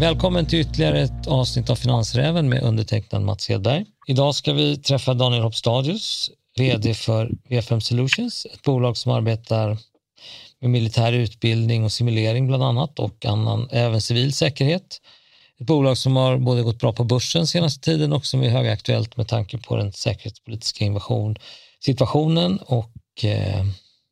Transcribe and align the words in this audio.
Välkommen 0.00 0.46
till 0.46 0.60
ytterligare 0.60 1.00
ett 1.00 1.26
avsnitt 1.26 1.70
av 1.70 1.76
Finansräven 1.76 2.48
med 2.48 2.62
undertecknad 2.62 3.22
Mats 3.22 3.48
Hedberg. 3.48 3.86
Idag 4.06 4.34
ska 4.34 4.52
vi 4.52 4.76
träffa 4.76 5.14
Daniel 5.14 5.42
Hopstadius, 5.42 6.30
VD 6.56 6.94
för 6.94 7.30
VFM 7.48 7.80
Solutions, 7.80 8.46
ett 8.54 8.62
bolag 8.62 8.96
som 8.96 9.12
arbetar 9.12 9.78
med 10.60 10.70
militär 10.70 11.12
utbildning 11.12 11.84
och 11.84 11.92
simulering 11.92 12.46
bland 12.46 12.62
annat 12.62 12.98
och 12.98 13.26
annan, 13.26 13.68
även 13.70 14.00
civil 14.00 14.32
säkerhet. 14.32 15.00
Ett 15.60 15.66
bolag 15.66 15.98
som 15.98 16.16
har 16.16 16.38
både 16.38 16.62
gått 16.62 16.80
bra 16.80 16.92
på 16.92 17.04
börsen 17.04 17.46
senaste 17.46 17.80
tiden 17.80 18.12
och 18.12 18.26
som 18.26 18.42
är 18.42 18.48
högaktuellt 18.48 19.16
med 19.16 19.28
tanke 19.28 19.58
på 19.58 19.76
den 19.76 19.92
säkerhetspolitiska 19.92 20.84
invasion, 20.84 21.36
situationen 21.84 22.58
och 22.58 23.24
eh, 23.24 23.66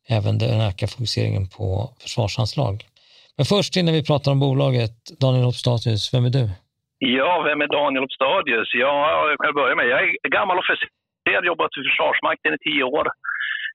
även 0.08 0.38
den 0.38 0.60
ökade 0.60 0.92
fokuseringen 0.92 1.48
på 1.48 1.94
försvarsanslag. 1.98 2.84
Men 3.38 3.46
först 3.54 3.72
innan 3.78 3.94
vi 3.98 4.08
pratar 4.10 4.30
om 4.34 4.40
bolaget, 4.46 4.96
Daniel 5.22 5.48
Hopstadius, 5.48 6.02
vem 6.14 6.24
är 6.28 6.32
du? 6.38 6.44
Ja, 7.18 7.32
vem 7.48 7.60
är 7.64 7.68
Daniel 7.78 8.04
Hopstadius? 8.04 8.68
Ja, 8.84 8.94
jag 9.30 9.38
kan 9.44 9.54
börja 9.60 9.74
med. 9.76 9.86
Jag 9.94 10.00
är 10.26 10.36
gammal 10.38 10.58
officer, 10.62 10.88
Jag 11.34 11.46
jobbat 11.52 11.76
i 11.78 11.82
Försvarsmakten 11.88 12.54
i 12.56 12.58
tio 12.68 12.84
år 12.98 13.06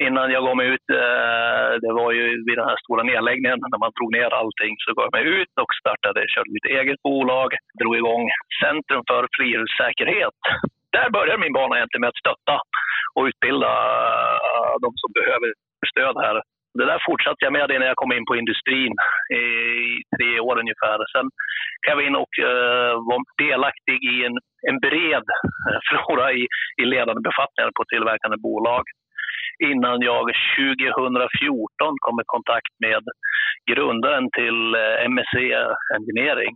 innan 0.08 0.28
jag 0.36 0.44
gav 0.46 0.56
mig 0.58 0.68
ut. 0.76 0.88
Eh, 1.02 1.72
det 1.84 1.94
var 2.02 2.12
ju 2.18 2.26
vid 2.48 2.58
den 2.60 2.70
här 2.70 2.80
stora 2.84 3.04
nedläggningen 3.12 3.60
när 3.74 3.82
man 3.86 3.94
drog 3.98 4.12
ner 4.18 4.30
allting 4.42 4.74
så 4.82 4.88
gav 4.96 5.06
jag 5.08 5.18
mig 5.20 5.26
ut 5.38 5.54
och 5.64 5.72
startade, 5.82 6.20
körde 6.34 6.56
mitt 6.58 6.70
eget 6.80 7.00
bolag, 7.08 7.50
drog 7.80 7.96
igång 8.02 8.24
Centrum 8.64 9.04
för 9.10 9.24
friluftssäkerhet. 9.36 10.40
Där 10.96 11.08
började 11.18 11.44
min 11.46 11.58
bana 11.60 11.74
egentligen 11.76 12.04
med 12.04 12.14
att 12.14 12.24
stötta 12.24 12.56
och 13.16 13.26
utbilda 13.30 13.72
eh, 14.50 14.74
de 14.84 14.90
som 15.02 15.10
behöver 15.20 15.50
stöd 15.92 16.16
här 16.26 16.38
det 16.78 16.86
där 16.86 17.00
fortsatte 17.10 17.46
jag 17.46 17.54
med 17.54 17.70
när 17.70 17.92
jag 17.92 18.02
kom 18.02 18.12
in 18.18 18.26
på 18.30 18.36
industrin 18.36 18.94
i 19.42 19.46
tre 20.16 20.40
år 20.40 20.56
ungefär. 20.64 20.98
Sen 21.14 21.28
kan 21.84 21.94
jag 21.94 22.08
in 22.08 22.16
och 22.24 22.34
eh, 22.40 22.46
uh, 22.46 22.94
var 23.10 23.20
delaktig 23.48 23.98
i 24.14 24.16
en, 24.28 24.36
en 24.70 24.78
bred 24.86 25.26
uh, 25.68 25.80
flora 25.88 26.28
i, 26.40 26.44
i 26.82 26.86
ledande 26.94 27.22
befattningar 27.30 27.72
på 27.78 27.84
tillverkande 27.86 28.38
bolag 28.48 28.84
innan 29.72 29.98
jag 30.02 30.26
2014 30.58 31.96
kom 32.06 32.18
i 32.24 32.26
kontakt 32.36 32.74
med 32.86 33.04
grundaren 33.72 34.26
till 34.38 34.60
eh, 34.82 35.06
MSC 35.12 35.36
Engineering. 35.98 36.56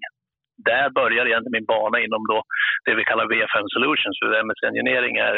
Där 0.69 0.89
började 0.89 1.29
egentligen 1.29 1.57
min 1.57 1.72
bana 1.73 1.97
inom 2.05 2.23
då 2.31 2.38
det 2.85 2.95
vi 2.95 3.03
kallar 3.03 3.31
VFM 3.33 3.67
Solutions, 3.75 4.17
för 4.19 4.39
MSC 4.45 4.63
Engineering 4.72 5.16
är 5.17 5.35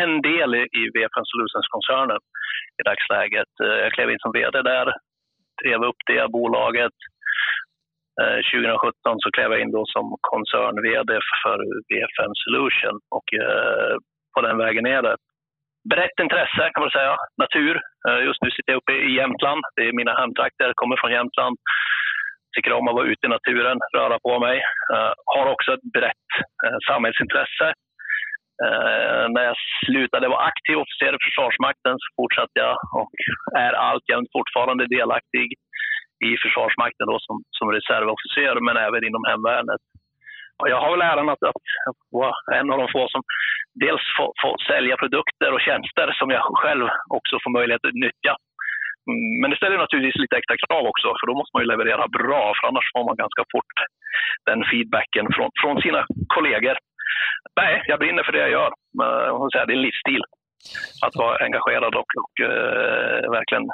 en 0.00 0.12
del 0.22 0.50
i 0.80 0.82
VFM 0.94 1.26
Solutions-koncernen 1.30 2.20
i 2.82 2.88
dagsläget. 2.90 3.52
Eh, 3.64 3.78
jag 3.84 3.92
klev 3.92 4.10
in 4.10 4.24
som 4.24 4.32
vd 4.32 4.56
där, 4.62 4.86
drev 5.62 5.80
upp 5.88 6.00
det 6.06 6.32
bolaget. 6.38 6.96
Eh, 8.20 8.38
2017 8.52 9.20
så 9.22 9.28
klev 9.36 9.48
jag 9.52 9.60
in 9.60 9.76
då 9.76 9.82
som 9.94 10.06
koncern-vd 10.30 11.12
för 11.42 11.58
VFN 11.88 12.32
Solution 12.42 12.96
och 13.16 13.28
eh, 13.42 13.94
på 14.34 14.40
den 14.46 14.58
vägen 14.64 14.86
är 14.86 15.02
det. 15.02 15.16
Brett 15.92 16.18
intresse 16.24 16.62
kan 16.72 16.82
man 16.84 16.90
säga, 16.90 17.16
natur. 17.42 17.74
Just 18.26 18.42
nu 18.42 18.50
sitter 18.50 18.72
jag 18.72 18.80
uppe 18.80 18.92
i 18.92 19.16
Jämtland, 19.16 19.62
det 19.76 19.82
är 19.88 19.92
mina 19.92 20.14
hemtrakter, 20.20 20.72
kommer 20.74 20.96
från 20.96 21.12
Jämtland. 21.12 21.56
Tycker 22.54 22.72
om 22.72 22.88
att 22.88 22.94
vara 22.94 23.10
ute 23.12 23.26
i 23.26 23.34
naturen, 23.36 23.78
röra 23.96 24.18
på 24.18 24.38
mig. 24.38 24.62
Har 25.34 25.46
också 25.52 25.74
ett 25.74 25.86
brett 25.96 26.30
samhällsintresse 26.88 27.74
Eh, 28.64 29.24
när 29.34 29.44
jag 29.48 29.56
slutade 29.84 30.28
vara 30.28 30.46
aktiv 30.50 30.76
officer 30.82 31.12
i 31.14 31.24
Försvarsmakten 31.26 31.94
så 32.02 32.08
fortsatte 32.18 32.56
jag 32.64 32.74
och 33.00 33.10
är 33.66 33.72
alltjämt 33.72 34.30
fortfarande 34.36 34.84
delaktig 34.98 35.46
i 36.28 36.30
Försvarsmakten 36.44 37.06
då 37.12 37.16
som, 37.26 37.36
som 37.58 37.66
reservofficer, 37.76 38.54
men 38.66 38.76
även 38.86 39.04
inom 39.08 39.24
hemvärnet. 39.30 39.82
Och 40.60 40.68
jag 40.72 40.80
har 40.80 40.90
väl 40.90 41.08
äran 41.12 41.28
att, 41.28 41.42
att 41.90 42.00
vara 42.20 42.34
en 42.58 42.70
av 42.72 42.78
de 42.78 42.88
få 42.94 43.02
som 43.08 43.22
dels 43.84 44.04
får, 44.16 44.30
får 44.42 44.54
sälja 44.70 44.96
produkter 45.02 45.50
och 45.52 45.64
tjänster 45.66 46.06
som 46.18 46.28
jag 46.30 46.42
själv 46.62 46.86
också 47.18 47.34
får 47.42 47.52
möjlighet 47.58 47.84
att 47.84 48.02
nyttja. 48.06 48.34
Mm, 49.10 49.30
men 49.40 49.50
det 49.50 49.56
ställer 49.60 49.78
naturligtvis 49.78 50.22
lite 50.22 50.36
extra 50.36 50.56
krav 50.64 50.84
också, 50.92 51.08
för 51.18 51.26
då 51.26 51.34
måste 51.38 51.54
man 51.54 51.62
ju 51.62 51.68
leverera 51.68 52.04
bra, 52.18 52.42
för 52.56 52.64
annars 52.68 52.88
får 52.92 53.04
man 53.08 53.16
ganska 53.22 53.44
fort 53.52 53.76
den 54.48 54.60
feedbacken 54.70 55.26
från, 55.34 55.50
från 55.62 55.76
sina 55.84 56.00
kollegor 56.34 56.76
nej, 57.60 57.74
jag 57.86 57.98
brinner 57.98 58.22
för 58.22 58.32
det 58.32 58.38
jag 58.46 58.50
gör. 58.58 58.72
Men, 58.98 59.50
säga, 59.50 59.66
det 59.66 59.72
är 59.72 59.80
en 59.80 59.88
livsstil 59.88 60.22
att 61.06 61.16
vara 61.16 61.44
engagerad 61.46 61.94
och, 61.94 62.10
och 62.22 62.34
uh, 62.40 63.30
verkligen 63.38 63.64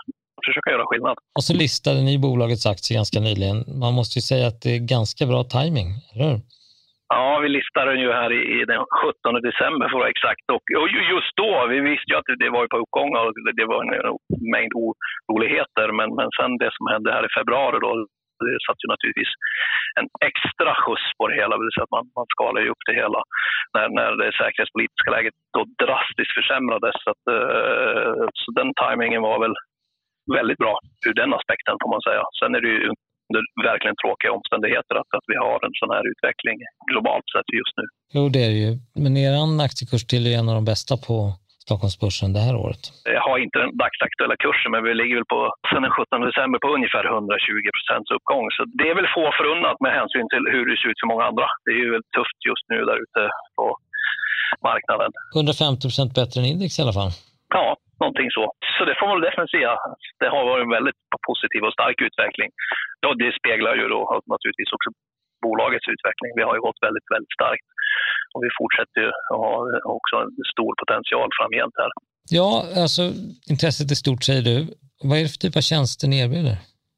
försöka 0.47 0.71
göra 0.71 0.87
skillnad. 0.87 1.17
Och 1.39 1.45
så 1.49 1.55
listade 1.65 2.01
ni 2.09 2.15
bolagets 2.19 2.67
aktie 2.67 2.97
ganska 3.01 3.21
nyligen. 3.21 3.59
Man 3.83 3.93
måste 3.99 4.15
ju 4.19 4.23
säga 4.31 4.47
att 4.51 4.61
det 4.65 4.73
är 4.77 4.83
ganska 4.97 5.23
bra 5.33 5.41
timing, 5.57 5.89
eller 6.11 6.25
hur? 6.29 6.39
Ja, 7.15 7.39
vi 7.45 7.49
listade 7.49 7.91
den 7.93 8.01
ju 8.07 8.13
här 8.21 8.31
i, 8.39 8.41
i 8.57 8.59
den 8.73 8.83
17 9.03 9.35
december 9.49 9.85
för 9.87 9.97
att 9.97 10.03
vara 10.05 10.15
exakt. 10.17 10.45
Och, 10.57 10.65
och, 10.81 10.89
just 11.15 11.33
då, 11.43 11.51
vi 11.73 11.79
visste 11.91 12.11
ju 12.13 12.17
att 12.19 12.31
det 12.43 12.51
var 12.57 12.67
på 12.73 12.79
uppgång 12.83 13.11
och 13.21 13.33
det 13.61 13.67
var 13.73 13.81
en 13.85 13.91
mängd 14.55 14.73
oroligheter. 14.83 15.87
Men, 15.99 16.09
men 16.19 16.29
sen 16.39 16.51
det 16.63 16.71
som 16.77 16.85
hände 16.93 17.09
här 17.17 17.25
i 17.29 17.37
februari 17.39 17.79
då, 17.87 17.93
det 18.43 18.65
satt 18.67 18.83
ju 18.85 18.89
naturligtvis 18.95 19.33
en 19.99 20.09
extra 20.31 20.73
skjuts 20.83 21.09
på 21.19 21.23
det 21.29 21.37
hela, 21.41 21.53
det 21.55 21.65
vill 21.65 21.77
säga 21.77 21.89
att 21.89 21.97
man, 21.99 22.07
man 22.19 22.29
skalar 22.35 22.61
ju 22.65 22.69
upp 22.75 22.85
det 22.89 22.97
hela 23.03 23.21
när, 23.75 23.87
när 23.99 24.11
det 24.21 24.39
säkerhetspolitiska 24.41 25.11
läget 25.17 25.37
då 25.57 25.61
drastiskt 25.85 26.35
försämrades. 26.39 26.97
Så, 27.03 27.09
att, 27.15 27.25
uh, 27.37 28.23
så 28.41 28.49
den 28.61 28.71
tajmingen 28.83 29.23
var 29.29 29.39
väl 29.45 29.57
väldigt 30.39 30.61
bra 30.65 30.75
ur 31.09 31.15
den 31.21 31.31
aspekten 31.39 31.75
får 31.83 31.91
man 31.95 32.03
säga. 32.09 32.23
Sen 32.41 32.55
är 32.57 32.61
det 32.65 32.73
ju 32.75 32.81
under 33.29 33.43
verkligen 33.71 33.97
tråkiga 34.03 34.33
omständigheter 34.39 34.95
att, 35.01 35.11
att 35.19 35.27
vi 35.33 35.37
har 35.47 35.59
en 35.67 35.77
sån 35.81 35.93
här 35.95 36.05
utveckling 36.13 36.59
globalt 36.91 37.27
sett 37.35 37.49
just 37.61 37.75
nu. 37.81 37.87
Jo, 38.17 38.23
det 38.35 38.43
är 38.47 38.51
det 38.55 38.63
ju. 38.67 38.73
Men 39.05 39.13
er 39.17 39.33
aktiekurs 39.69 40.05
till 40.07 40.25
är 40.27 40.39
en 40.39 40.49
av 40.51 40.55
de 40.61 40.65
bästa 40.73 40.95
på 41.09 41.17
Stockholmsbörsen 41.69 42.29
det 42.37 42.43
här 42.47 42.57
året? 42.65 42.83
Jag 43.17 43.25
har 43.29 43.37
inte 43.45 43.59
den 43.63 43.73
dagsaktuella 43.83 44.37
kursen, 44.45 44.71
men 44.73 44.83
vi 44.87 44.93
ligger 45.01 45.17
väl 45.21 45.33
på, 45.35 45.41
sen 45.71 45.83
den 45.87 45.95
17 45.99 46.29
december 46.29 46.59
på 46.65 46.69
ungefär 46.79 47.05
120 47.17 47.69
procents 47.77 48.09
uppgång. 48.17 48.45
Så 48.57 48.61
det 48.79 48.87
är 48.91 48.95
väl 48.99 49.15
få 49.19 49.25
förunnat 49.41 49.79
med 49.85 49.93
hänsyn 49.99 50.27
till 50.33 50.45
hur 50.55 50.65
det 50.69 50.77
ser 50.79 50.91
ut 50.91 51.01
för 51.03 51.13
många 51.13 51.25
andra. 51.31 51.47
Det 51.65 51.73
är 51.77 51.81
ju 51.85 51.91
väldigt 51.95 52.17
tufft 52.19 52.39
just 52.51 52.65
nu 52.73 52.79
där 52.89 52.99
ute 53.05 53.23
på 53.57 53.65
marknaden. 54.71 55.11
150 55.41 55.83
procent 55.89 56.11
bättre 56.21 56.37
än 56.41 56.51
index 56.53 56.71
i 56.79 56.83
alla 56.85 56.97
fall? 56.99 57.13
Ja, 57.57 57.67
någonting 58.03 58.31
så. 58.37 58.45
Så 58.77 58.81
det 58.89 58.95
får 58.99 59.07
man 59.07 59.17
väl 59.17 59.29
definitivt 59.29 59.57
säga. 59.57 59.73
Det 60.21 60.29
har 60.35 60.43
varit 60.51 60.65
en 60.67 60.77
väldigt 60.79 61.01
positiv 61.29 61.61
och 61.67 61.75
stark 61.79 61.99
utveckling. 62.07 62.51
Ja, 63.05 63.09
det 63.23 63.31
speglar 63.39 63.75
ju 63.81 63.87
då 63.95 64.01
naturligtvis 64.35 64.73
också 64.77 64.89
bolagets 65.49 65.87
utveckling. 65.95 66.31
Vi 66.41 66.45
har 66.49 66.55
ju 66.57 66.63
gått 66.67 66.81
väldigt, 66.87 67.09
väldigt 67.15 67.35
starkt 67.39 67.67
och 68.33 68.41
vi 68.45 68.51
fortsätter 68.61 68.99
ju 69.05 69.09
att 69.33 69.41
ha 69.45 69.53
också 69.97 70.15
en 70.23 70.31
stor 70.55 70.73
potential 70.81 71.29
framgent 71.39 71.75
här. 71.83 71.91
Ja, 72.39 72.51
alltså 72.83 73.03
intresset 73.53 73.91
är 73.95 73.99
stort 74.05 74.23
säger 74.29 74.45
du. 74.51 74.57
Vad 75.09 75.19
är 75.19 75.23
det 75.23 75.33
för 75.35 75.43
typ 75.45 75.57
av 75.61 75.65
tjänster 75.71 76.07
ni 76.09 76.17
erbjuder? 76.25 76.57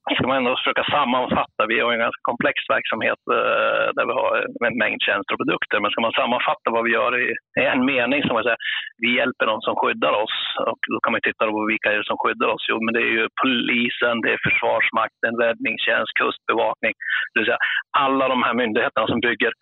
Ska 0.09 0.27
man 0.27 0.37
ändå 0.37 0.57
försöka 0.57 0.85
sammanfatta, 0.97 1.61
vi 1.69 1.81
har 1.81 1.93
en 1.93 2.05
ganska 2.07 2.23
komplex 2.31 2.57
verksamhet 2.75 3.21
eh, 3.37 3.87
där 3.97 4.07
vi 4.09 4.15
har 4.21 4.31
en 4.67 4.79
mängd 4.83 5.01
tjänster 5.07 5.33
och 5.35 5.41
produkter, 5.43 5.81
men 5.81 5.91
ska 5.91 6.01
man 6.01 6.19
sammanfatta 6.21 6.75
vad 6.77 6.85
vi 6.85 6.93
gör 6.99 7.13
i 7.25 7.27
en 7.73 7.85
mening 7.93 8.21
som 8.23 8.35
man 8.35 8.45
säger, 8.45 8.63
vi 9.05 9.11
hjälper 9.19 9.47
de 9.47 9.57
som 9.61 9.75
skyddar 9.81 10.15
oss 10.25 10.37
och 10.71 10.81
då 10.93 10.97
kan 11.01 11.13
man 11.13 11.27
titta 11.29 11.43
på 11.47 11.67
vilka 11.73 11.93
är 11.93 11.99
det 11.99 12.11
som 12.11 12.21
skyddar 12.23 12.49
oss? 12.55 12.65
Jo, 12.71 12.77
men 12.85 12.95
det 12.95 13.03
är 13.09 13.13
ju 13.19 13.27
polisen, 13.43 14.15
det 14.23 14.31
är 14.35 14.47
Försvarsmakten, 14.49 15.33
räddningstjänst, 15.45 16.13
kustbevakning, 16.21 16.95
det 17.31 17.37
vill 17.41 17.51
säga 17.51 17.65
alla 18.05 18.25
de 18.29 18.39
här 18.47 18.55
myndigheterna 18.63 19.07
som 19.07 19.21
bygger 19.29 19.53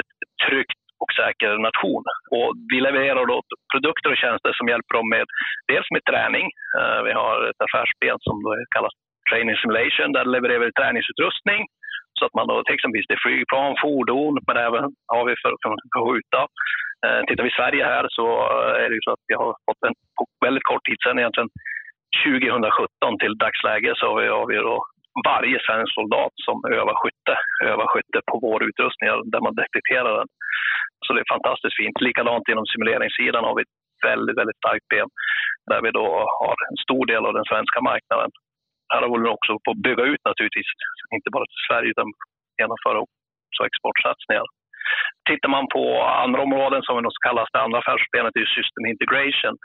ett 0.00 0.12
tryggt 0.46 0.82
och 1.02 1.12
säker 1.20 1.50
nation. 1.68 2.04
Och 2.36 2.50
vi 2.70 2.78
levererar 2.80 3.24
då 3.32 3.36
produkter 3.72 4.10
och 4.12 4.22
tjänster 4.22 4.52
som 4.54 4.68
hjälper 4.68 4.94
dem 4.98 5.08
med 5.14 5.24
dels 5.70 5.88
med 5.94 6.02
träning. 6.10 6.46
Eh, 6.78 7.00
vi 7.06 7.12
har 7.20 7.36
ett 7.50 7.60
affärsben 7.66 8.18
som 8.26 8.36
kallas 8.74 8.94
Training 9.28 9.56
Simulation. 9.56 10.12
Där 10.12 10.24
levererar 10.24 10.64
vi 10.64 10.72
träningsutrustning 10.72 11.62
så 12.22 12.26
att 12.26 12.38
man 12.38 12.46
då 12.50 12.56
till 12.62 12.74
exempel 12.74 13.02
det 13.08 13.18
är 13.18 13.26
flygplan, 13.26 13.80
fordon, 13.82 14.34
men 14.46 14.56
även 14.66 14.84
har 15.14 15.24
vi 15.28 15.34
för 15.42 15.50
att 15.52 15.62
kunna 15.64 16.06
skjuta. 16.06 16.40
Eh, 17.06 17.20
tittar 17.26 17.44
vi 17.44 17.52
i 17.52 17.58
Sverige 17.60 17.84
här 17.92 18.04
så 18.16 18.26
eh, 18.52 18.82
är 18.82 18.88
det 18.88 18.96
ju 18.98 19.04
så 19.04 19.12
att 19.14 19.24
vi 19.30 19.34
har 19.42 19.50
fått 19.66 19.82
en 19.86 19.94
på 20.16 20.22
väldigt 20.46 20.68
kort 20.70 20.84
tid 20.86 20.98
sedan, 21.00 21.18
egentligen 21.18 21.50
2017 22.26 23.18
till 23.22 23.34
dagsläge, 23.44 23.92
så 23.96 24.04
har 24.08 24.16
vi, 24.20 24.26
har 24.38 24.46
vi 24.52 24.56
då 24.70 24.76
varje 25.32 25.58
svensk 25.66 25.92
soldat 25.94 26.34
som 26.46 26.56
övar 26.78 26.96
skytte, 27.00 27.34
övar 27.70 27.86
skytte 27.92 28.20
på 28.30 28.34
vår 28.46 28.60
utrustning 28.68 29.08
där 29.32 29.42
man 29.46 29.54
detekterar 29.62 30.12
den. 30.18 30.28
Så 31.04 31.08
det 31.12 31.20
är 31.24 31.34
fantastiskt 31.34 31.76
fint. 31.80 32.00
Likadant 32.00 32.48
inom 32.52 32.66
simuleringssidan 32.66 33.44
har 33.48 33.54
vi 33.56 33.62
ett 33.62 33.76
väldigt, 34.08 34.38
väldigt 34.40 34.62
starkt 34.62 34.88
ben 34.92 35.08
där 35.70 35.80
vi 35.84 35.90
då 36.00 36.06
har 36.40 36.56
en 36.68 36.78
stor 36.84 37.04
del 37.12 37.26
av 37.28 37.34
den 37.38 37.48
svenska 37.50 37.80
marknaden 37.90 38.30
här 38.92 39.02
håller 39.10 39.24
vi 39.26 39.36
också 39.36 39.52
på 39.64 39.70
att 39.70 39.84
bygga 39.88 40.04
ut 40.12 40.22
naturligtvis, 40.28 40.70
inte 41.16 41.30
bara 41.34 41.46
till 41.50 41.66
Sverige 41.68 41.90
utan 41.94 42.08
genomföra 42.60 42.98
också 43.02 43.62
exportsatsningar. 43.70 44.46
Tittar 45.28 45.50
man 45.56 45.66
på 45.76 45.84
andra 46.24 46.40
områden 46.42 46.82
som 46.82 47.10
kallas 47.26 47.48
det 47.52 47.60
andra 47.60 47.78
affärsbenet, 47.78 48.36
är 48.36 48.54
system 48.58 48.84
integration. 48.94 49.56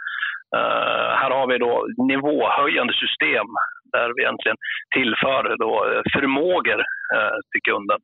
Uh, 0.57 1.09
här 1.21 1.31
har 1.37 1.47
vi 1.51 1.57
då 1.57 1.73
nivåhöjande 2.11 2.93
system 3.03 3.47
där 3.93 4.07
vi 4.15 4.21
egentligen 4.23 4.57
tillför 4.95 5.41
då 5.65 5.71
eh, 5.89 6.01
förmågor 6.13 6.79
uh, 7.15 7.37
till 7.51 7.63
kunden. 7.69 7.99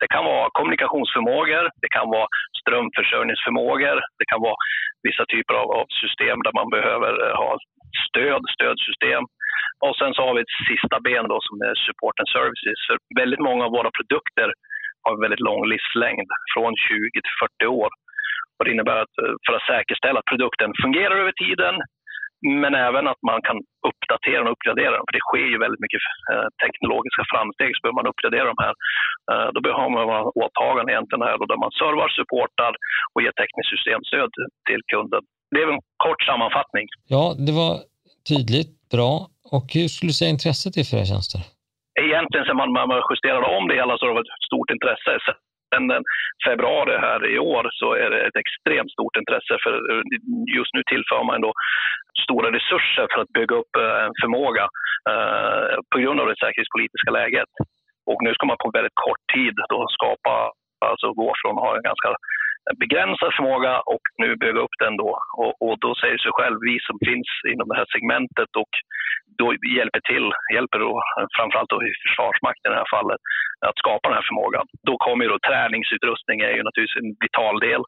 Det 0.00 0.08
kan 0.14 0.24
vara 0.24 0.50
kommunikationsförmågor, 0.58 1.64
det 1.82 1.90
kan 1.96 2.06
vara 2.16 2.28
strömförsörjningsförmågor, 2.60 3.96
det 4.18 4.26
kan 4.30 4.40
vara 4.40 4.56
vissa 5.06 5.24
typer 5.32 5.54
av, 5.54 5.66
av 5.78 5.86
system 6.02 6.38
där 6.44 6.54
man 6.60 6.68
behöver 6.76 7.12
ha 7.42 7.58
stöd, 8.08 8.42
stödsystem. 8.56 9.24
Och 9.86 9.96
sen 10.00 10.12
så 10.14 10.20
har 10.26 10.34
vi 10.34 10.40
ett 10.42 10.58
sista 10.70 10.96
ben 11.06 11.26
då 11.32 11.38
som 11.48 11.56
är 11.68 11.74
support 11.86 12.16
and 12.20 12.30
services. 12.36 12.80
För 12.86 12.96
väldigt 13.20 13.42
många 13.48 13.62
av 13.66 13.72
våra 13.78 13.90
produkter 13.98 14.48
har 15.04 15.22
väldigt 15.24 15.46
lång 15.50 15.62
livslängd, 15.72 16.28
från 16.54 16.72
20 16.88 17.20
till 17.24 17.38
40 17.60 17.66
år. 17.82 17.90
Och 18.56 18.64
det 18.64 18.72
innebär 18.74 18.98
att 19.04 19.14
eh, 19.22 19.34
för 19.44 19.52
att 19.56 19.68
säkerställa 19.72 20.18
att 20.20 20.32
produkten 20.32 20.70
fungerar 20.84 21.16
över 21.22 21.34
tiden, 21.44 21.74
men 22.62 22.74
även 22.88 23.04
att 23.12 23.22
man 23.30 23.40
kan 23.48 23.58
uppdatera 23.88 24.42
och 24.44 24.52
uppgradera 24.54 24.94
dem. 24.96 25.06
För 25.06 25.16
det 25.16 25.26
sker 25.28 25.48
ju 25.52 25.58
väldigt 25.64 25.84
mycket 25.84 26.02
eh, 26.32 26.48
teknologiska 26.64 27.22
framsteg, 27.32 27.70
så 27.72 27.80
behöver 27.82 28.00
man 28.00 28.10
uppgradera 28.12 28.46
de 28.52 28.58
här. 28.64 28.74
Eh, 29.30 29.48
då 29.54 29.60
behöver 29.66 29.90
man 30.14 30.24
åtaganden 30.42 30.92
egentligen 30.92 31.26
här, 31.28 31.36
då, 31.38 31.44
där 31.52 31.60
man 31.64 31.72
servar, 31.80 32.08
supportar 32.18 32.72
och 33.12 33.20
ger 33.24 33.34
tekniskt 33.40 33.72
systemstöd 33.74 34.30
till 34.68 34.82
kunden. 34.92 35.22
Det 35.52 35.60
är 35.62 35.68
en 35.76 35.84
kort 36.06 36.22
sammanfattning. 36.30 36.86
Ja, 37.14 37.24
det 37.46 37.54
var 37.62 37.72
tydligt, 38.30 38.72
bra. 38.96 39.12
Och 39.54 39.66
hur 39.76 39.88
skulle 39.92 40.10
du 40.12 40.18
säga 40.18 40.30
intresset 40.36 40.72
är 40.80 40.84
för 40.88 40.96
era 40.96 41.10
tjänster? 41.12 41.40
Egentligen 42.06 42.44
sen 42.46 42.56
man, 42.60 42.70
man 42.72 43.02
justerade 43.10 43.46
om 43.56 43.64
det 43.68 43.74
hela 43.80 43.92
så 43.94 44.00
har 44.02 44.10
det 44.10 44.18
varit 44.20 44.34
ett 44.34 44.48
stort 44.50 44.70
intresse 44.76 45.12
sen 45.74 45.90
eh, 45.90 46.02
februari 46.46 46.96
här 47.06 47.20
i 47.34 47.38
år 47.38 47.64
så 47.80 47.88
är 48.04 48.08
det 48.10 48.20
ett 48.28 48.38
extremt 48.44 48.92
stort 48.96 49.16
intresse 49.20 49.54
för 49.64 49.72
eh, 49.90 50.02
just 50.58 50.72
nu 50.74 50.82
tillför 50.92 51.22
man 51.24 51.40
då 51.46 51.52
stora 52.24 52.48
resurser 52.58 53.06
för 53.12 53.20
att 53.22 53.36
bygga 53.38 53.54
upp 53.60 53.72
eh, 53.82 53.98
en 54.06 54.14
förmåga 54.22 54.64
eh, 55.10 55.74
på 55.90 55.96
grund 56.02 56.18
av 56.20 56.26
det 56.28 56.40
säkerhetspolitiska 56.42 57.10
läget. 57.20 57.52
Och 58.10 58.20
nu 58.24 58.30
ska 58.34 58.46
man 58.46 58.62
på 58.64 58.70
väldigt 58.78 59.00
kort 59.06 59.24
tid 59.34 59.54
då 59.72 59.80
skapa, 59.96 60.34
alltså 60.90 61.06
gå 61.20 61.28
från 61.40 61.54
att 61.56 61.64
ha 61.66 61.72
en 61.76 61.88
ganska 61.90 62.10
begränsad 62.82 63.30
förmåga 63.36 63.74
och 63.94 64.04
nu 64.22 64.28
bygga 64.36 64.60
upp 64.64 64.76
den 64.84 64.96
då. 64.96 65.10
Och, 65.42 65.54
och, 65.64 65.76
då 65.84 65.90
säger 65.94 66.18
sig 66.18 66.32
själv, 66.38 66.56
vi 66.70 66.76
som 66.88 66.96
finns 67.08 67.30
inom 67.52 67.66
det 67.68 67.78
här 67.80 67.88
segmentet 67.94 68.50
och 68.62 68.72
då 69.40 69.46
hjälper 69.78 70.02
till, 70.12 70.26
hjälper 70.54 70.78
då 70.86 70.92
framförallt 71.36 71.72
då 71.74 71.78
i 71.88 71.92
Försvarsmakten 72.04 72.70
i 72.70 72.74
det 72.74 72.82
här 72.82 72.94
fallet, 72.96 73.20
att 73.70 73.80
skapa 73.82 74.04
den 74.08 74.18
här 74.18 74.28
förmågan. 74.30 74.66
Då 74.88 74.94
kommer 75.04 75.22
ju 75.24 75.30
då 75.30 75.38
träningsutrustning 75.48 76.38
är 76.48 76.54
ju 76.56 76.62
naturligtvis 76.62 77.00
en 77.02 77.12
vital 77.26 77.56
del. 77.68 77.82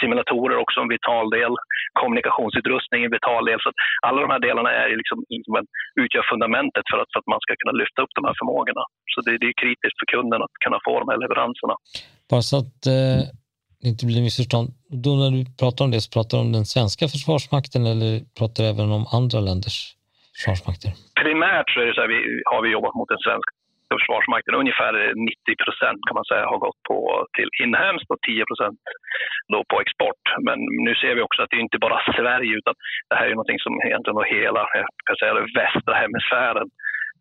Simulatorer 0.00 0.56
också 0.64 0.78
en 0.80 0.94
vital 0.96 1.26
del. 1.38 1.52
Kommunikationsutrustning 2.00 3.00
är 3.02 3.08
en 3.10 3.18
vital 3.18 3.42
del. 3.48 3.58
Så 3.64 3.70
alla 4.06 4.20
de 4.24 4.30
här 4.34 4.42
delarna 4.48 4.70
är 4.82 4.88
ju 4.92 4.96
liksom, 5.02 5.18
utgör 6.02 6.24
fundamentet 6.32 6.84
för 6.90 6.98
att, 7.02 7.10
för 7.12 7.20
att 7.20 7.32
man 7.32 7.40
ska 7.44 7.52
kunna 7.62 7.76
lyfta 7.82 8.02
upp 8.02 8.14
de 8.18 8.24
här 8.28 8.36
förmågorna. 8.40 8.84
Så 9.12 9.18
det, 9.26 9.32
det 9.40 9.48
är 9.52 9.56
kritiskt 9.62 9.98
för 10.00 10.08
kunden 10.14 10.40
att 10.46 10.56
kunna 10.64 10.78
få 10.86 10.92
de 11.02 11.08
här 11.12 11.20
leveranserna. 11.24 11.74
Bara 12.30 12.44
så 12.50 12.56
att 12.62 12.80
eh 12.96 13.24
det 13.86 13.92
inte 13.94 14.06
blir 14.10 14.22
missförstånd. 14.28 14.68
Då 15.04 15.10
när 15.22 15.30
du 15.36 15.40
pratar 15.62 15.80
om 15.84 15.90
det 15.94 16.00
så 16.06 16.10
pratar 16.16 16.32
du 16.36 16.42
om 16.46 16.52
den 16.58 16.66
svenska 16.74 17.04
försvarsmakten 17.14 17.82
eller 17.92 18.10
pratar 18.38 18.58
du 18.62 18.66
även 18.74 18.88
om 18.98 19.04
andra 19.18 19.38
länders 19.48 19.78
försvarsmakter? 20.34 20.90
Primärt 21.22 21.68
så, 21.70 21.76
är 21.82 21.86
det 21.88 21.96
så 21.96 22.02
här, 22.04 22.12
vi, 22.14 22.20
har 22.52 22.60
vi 22.64 22.68
jobbat 22.76 22.94
mot 22.98 23.10
den 23.14 23.22
svenska 23.26 23.52
försvarsmakten. 23.94 24.54
Ungefär 24.62 24.92
90 25.14 25.64
procent 25.64 26.00
kan 26.06 26.18
man 26.18 26.28
säga 26.30 26.44
har 26.52 26.60
gått 26.66 26.80
på, 26.90 26.98
till 27.36 27.50
inhemskt 27.64 28.08
och 28.14 28.22
10 28.28 28.44
procent 28.50 28.78
på 29.70 29.76
export. 29.84 30.24
Men 30.46 30.58
nu 30.86 30.92
ser 31.02 31.14
vi 31.16 31.22
också 31.26 31.38
att 31.40 31.50
det 31.50 31.58
är 31.60 31.68
inte 31.68 31.84
bara 31.86 31.98
Sverige 32.18 32.52
utan 32.60 32.74
det 33.08 33.16
här 33.18 33.26
är 33.30 33.34
något 33.38 33.64
som 33.66 33.74
egentligen 33.86 34.32
hela 34.36 34.62
kan 35.06 35.16
säga, 35.20 35.32
västra 35.60 35.94
hemisfären 36.02 36.68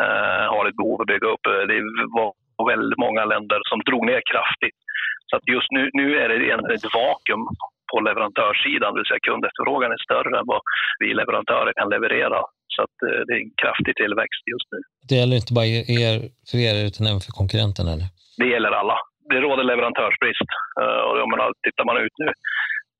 eh, 0.06 0.46
har 0.54 0.64
ett 0.66 0.80
behov 0.80 0.98
att 1.02 1.12
bygga 1.14 1.28
upp. 1.34 1.46
Det 1.70 1.82
var 2.18 2.30
väldigt 2.74 3.02
många 3.06 3.24
länder 3.34 3.60
som 3.70 3.80
drog 3.90 4.04
ner 4.12 4.22
kraftigt 4.32 4.80
så 5.30 5.34
att 5.38 5.46
just 5.56 5.70
nu, 5.78 5.84
nu 6.00 6.08
är 6.22 6.28
det 6.30 6.36
egentligen 6.48 6.80
ett 6.80 6.96
vakuum 7.02 7.44
på 7.92 7.96
leverantörssidan, 8.08 8.90
det 8.94 9.00
vill 9.00 9.12
säga 9.12 9.28
kundefterfrågan 9.30 9.92
är 9.96 10.02
större 10.08 10.32
än 10.40 10.48
vad 10.54 10.62
vi 11.02 11.08
leverantörer 11.22 11.74
kan 11.80 11.90
leverera. 11.96 12.40
Så 12.74 12.80
att 12.86 12.98
eh, 13.08 13.20
det 13.26 13.34
är 13.36 13.42
en 13.46 13.54
kraftig 13.64 13.94
tillväxt 14.02 14.42
just 14.54 14.68
nu. 14.74 14.80
Det 15.10 15.16
gäller 15.20 15.36
inte 15.42 15.54
bara 15.58 15.70
er, 16.06 16.16
för 16.50 16.58
er 16.68 16.76
utan 16.90 17.04
även 17.10 17.24
för 17.26 17.34
konkurrenterna? 17.42 17.90
Eller? 17.96 18.08
Det 18.42 18.48
gäller 18.54 18.74
alla. 18.82 18.98
Det 19.32 19.40
råder 19.46 19.64
leverantörsbrist. 19.72 20.50
Eh, 20.82 21.02
och 21.08 21.16
jag 21.22 21.28
menar, 21.34 21.48
tittar 21.68 21.86
man 21.90 21.98
ut 22.06 22.16
nu, 22.24 22.30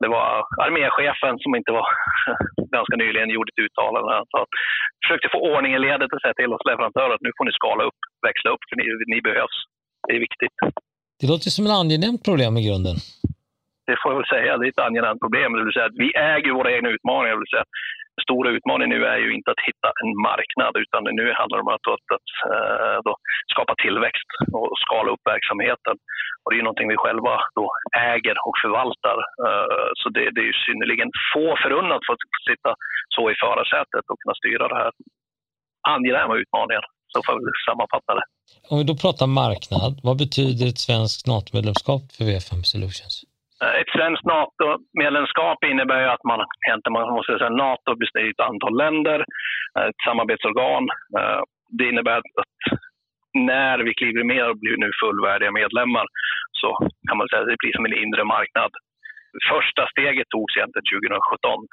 det 0.02 0.10
var 0.16 0.26
arméchefen 0.66 1.36
som 1.44 1.52
inte 1.60 1.72
var 1.78 1.88
ganska 2.78 2.96
nyligen 3.04 3.30
gjorde 3.36 3.52
ett 3.52 3.64
uttalande. 3.66 4.12
Han 4.16 4.46
försökte 5.04 5.34
få 5.34 5.40
ordning 5.52 5.74
i 5.76 5.80
ledet 5.88 6.14
och 6.14 6.22
säga 6.22 6.40
till 6.40 6.54
oss 6.54 6.68
leverantörer 6.70 7.14
att 7.16 7.26
nu 7.26 7.32
får 7.38 7.46
ni 7.46 7.54
skala 7.60 7.84
upp, 7.90 8.00
växla 8.28 8.50
upp, 8.54 8.64
för 8.68 8.76
ni, 8.80 8.86
ni 9.14 9.20
behövs. 9.30 9.58
Det 10.08 10.14
är 10.18 10.22
viktigt. 10.28 10.58
Det 11.20 11.28
låter 11.32 11.50
som 11.56 11.66
ett 11.66 11.78
angenämt 11.82 12.24
problem 12.28 12.54
i 12.60 12.62
grunden. 12.68 12.98
Det 13.88 13.98
får 14.02 14.10
jag 14.12 14.20
väl 14.20 14.34
säga. 14.36 14.58
Det 14.58 14.66
är 14.68 14.74
ett 14.76 14.88
angenämt 14.88 15.22
problem. 15.26 15.50
Det 15.54 15.66
vill 15.66 15.78
säga 15.78 15.90
att 15.92 16.02
vi 16.06 16.10
äger 16.34 16.52
våra 16.60 16.72
egna 16.76 16.90
utmaningar. 16.96 17.34
Det 17.36 17.44
vill 17.44 17.56
säga 17.56 17.68
den 18.16 18.28
stora 18.28 18.50
utmaningen 18.58 18.92
nu 18.96 19.02
är 19.14 19.20
ju 19.26 19.30
inte 19.38 19.52
att 19.52 19.66
hitta 19.70 19.90
en 20.02 20.12
marknad 20.30 20.74
utan 20.84 21.02
nu 21.20 21.26
handlar 21.40 21.58
det 21.58 21.66
om 21.68 21.74
att, 21.78 21.88
att, 21.96 22.08
att, 22.18 22.30
eh, 22.54 22.98
då, 23.06 23.14
skapa 23.54 23.74
tillväxt 23.86 24.30
och 24.58 24.70
skala 24.86 25.10
upp 25.14 25.24
verksamheten. 25.36 25.96
Och 26.42 26.50
det 26.50 26.58
är 26.60 26.68
någonting 26.68 26.92
vi 26.94 27.04
själva 27.04 27.36
då 27.60 27.66
äger 28.14 28.36
och 28.48 28.58
förvaltar. 28.64 29.18
Eh, 29.46 29.88
så 30.00 30.08
det, 30.16 30.24
det 30.34 30.42
är 30.46 30.50
ju 30.52 30.58
synnerligen 30.66 31.10
få 31.34 31.46
förunnat 31.64 32.02
för 32.06 32.14
att 32.14 32.26
sitta 32.52 32.72
så 33.16 33.24
i 33.32 33.36
förarsätet 33.44 34.04
och 34.10 34.20
kunna 34.22 34.36
styra 34.42 34.66
det 34.68 34.80
här. 34.84 34.92
Angenäma 35.96 36.34
utmaningar 36.42 36.86
så 37.16 37.20
får 37.26 37.36
vi 37.46 37.52
sammanfatta 37.68 38.12
det. 38.20 38.26
Om 38.70 38.76
vi 38.80 38.84
då 38.92 38.96
pratar 39.04 39.28
marknad, 39.44 39.92
vad 40.08 40.18
betyder 40.24 40.66
ett 40.72 40.82
svenskt 40.88 41.22
NATO-medlemskap 41.34 42.04
för 42.16 42.24
V5 42.30 42.56
Solutions? 42.72 43.16
Ett 43.82 43.92
svenskt 43.98 44.26
NATO-medlemskap 44.36 45.60
innebär 45.72 46.04
att 46.16 46.24
man, 46.32 46.40
man 46.98 47.14
måste 47.18 47.32
säga 47.38 47.62
NATO 47.68 47.90
består 48.02 48.22
av 48.22 48.34
ett 48.34 48.48
antal 48.52 48.74
länder, 48.84 49.20
eh, 49.76 49.88
ett 49.90 50.02
samarbetsorgan. 50.08 50.84
Eh, 51.20 51.42
det 51.78 51.86
innebär 51.92 52.18
att 52.22 52.32
när 53.34 53.78
vi 53.86 53.94
kliver 54.00 54.24
med 54.34 54.44
och 54.50 54.60
blir 54.64 54.78
nu 54.84 54.90
fullvärdiga 55.04 55.52
medlemmar 55.62 56.06
så 56.62 56.70
kan 57.08 57.18
man 57.18 57.28
säga 57.28 57.42
att 57.42 57.52
det 57.52 57.64
blir 57.64 57.76
som 57.78 57.86
en 57.88 58.00
inre 58.04 58.24
marknad 58.36 58.72
första 59.54 59.84
steget 59.94 60.28
togs 60.30 60.54
egentligen 60.58 60.88
2017. 60.92 61.68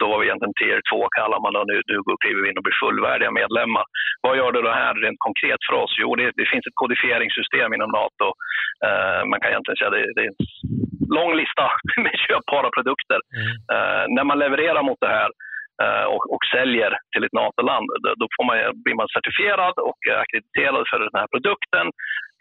Då 0.00 0.04
var 0.10 0.18
vi 0.18 0.26
egentligen 0.26 0.58
tier 0.60 0.80
2 0.90 1.08
kallar 1.18 1.40
man 1.44 1.52
det 1.54 1.64
nu, 1.72 1.76
nu 1.90 1.96
kliver 2.22 2.42
vi 2.42 2.48
in 2.50 2.58
och 2.58 2.66
blir 2.66 2.82
fullvärdiga 2.84 3.30
medlemmar. 3.40 3.84
Vad 4.24 4.36
gör 4.38 4.50
det 4.52 4.62
då 4.66 4.72
här 4.82 4.94
rent 5.04 5.20
konkret 5.28 5.60
för 5.66 5.74
oss? 5.82 5.92
Jo, 6.02 6.08
det, 6.18 6.26
det 6.40 6.46
finns 6.52 6.66
ett 6.66 6.80
kodifieringssystem 6.82 7.70
inom 7.76 7.90
NATO. 8.00 8.26
Uh, 8.88 9.20
man 9.30 9.40
kan 9.40 9.50
egentligen 9.50 9.80
säga 9.80 9.94
det, 9.96 10.02
det 10.16 10.22
är 10.24 10.30
en 10.32 10.40
lång 11.18 11.32
lista 11.40 11.64
med 12.04 12.14
köpbara 12.26 12.68
produkter. 12.76 13.20
Mm. 13.38 13.54
Uh, 13.74 14.04
när 14.16 14.24
man 14.30 14.38
levererar 14.44 14.82
mot 14.88 15.00
det 15.04 15.12
här 15.18 15.30
Eh, 15.84 16.06
och, 16.14 16.22
och, 16.34 16.42
säljer 16.54 16.92
till 17.12 17.24
ett 17.24 17.38
NATO-land, 17.42 17.86
då 18.20 18.26
får 18.34 18.44
man, 18.48 18.56
blir 18.84 18.96
man 19.00 19.08
certifierad 19.16 19.74
och 19.88 20.00
akkrediterad 20.22 20.84
för 20.90 20.98
den 21.06 21.18
här 21.20 21.28
produkten. 21.34 21.86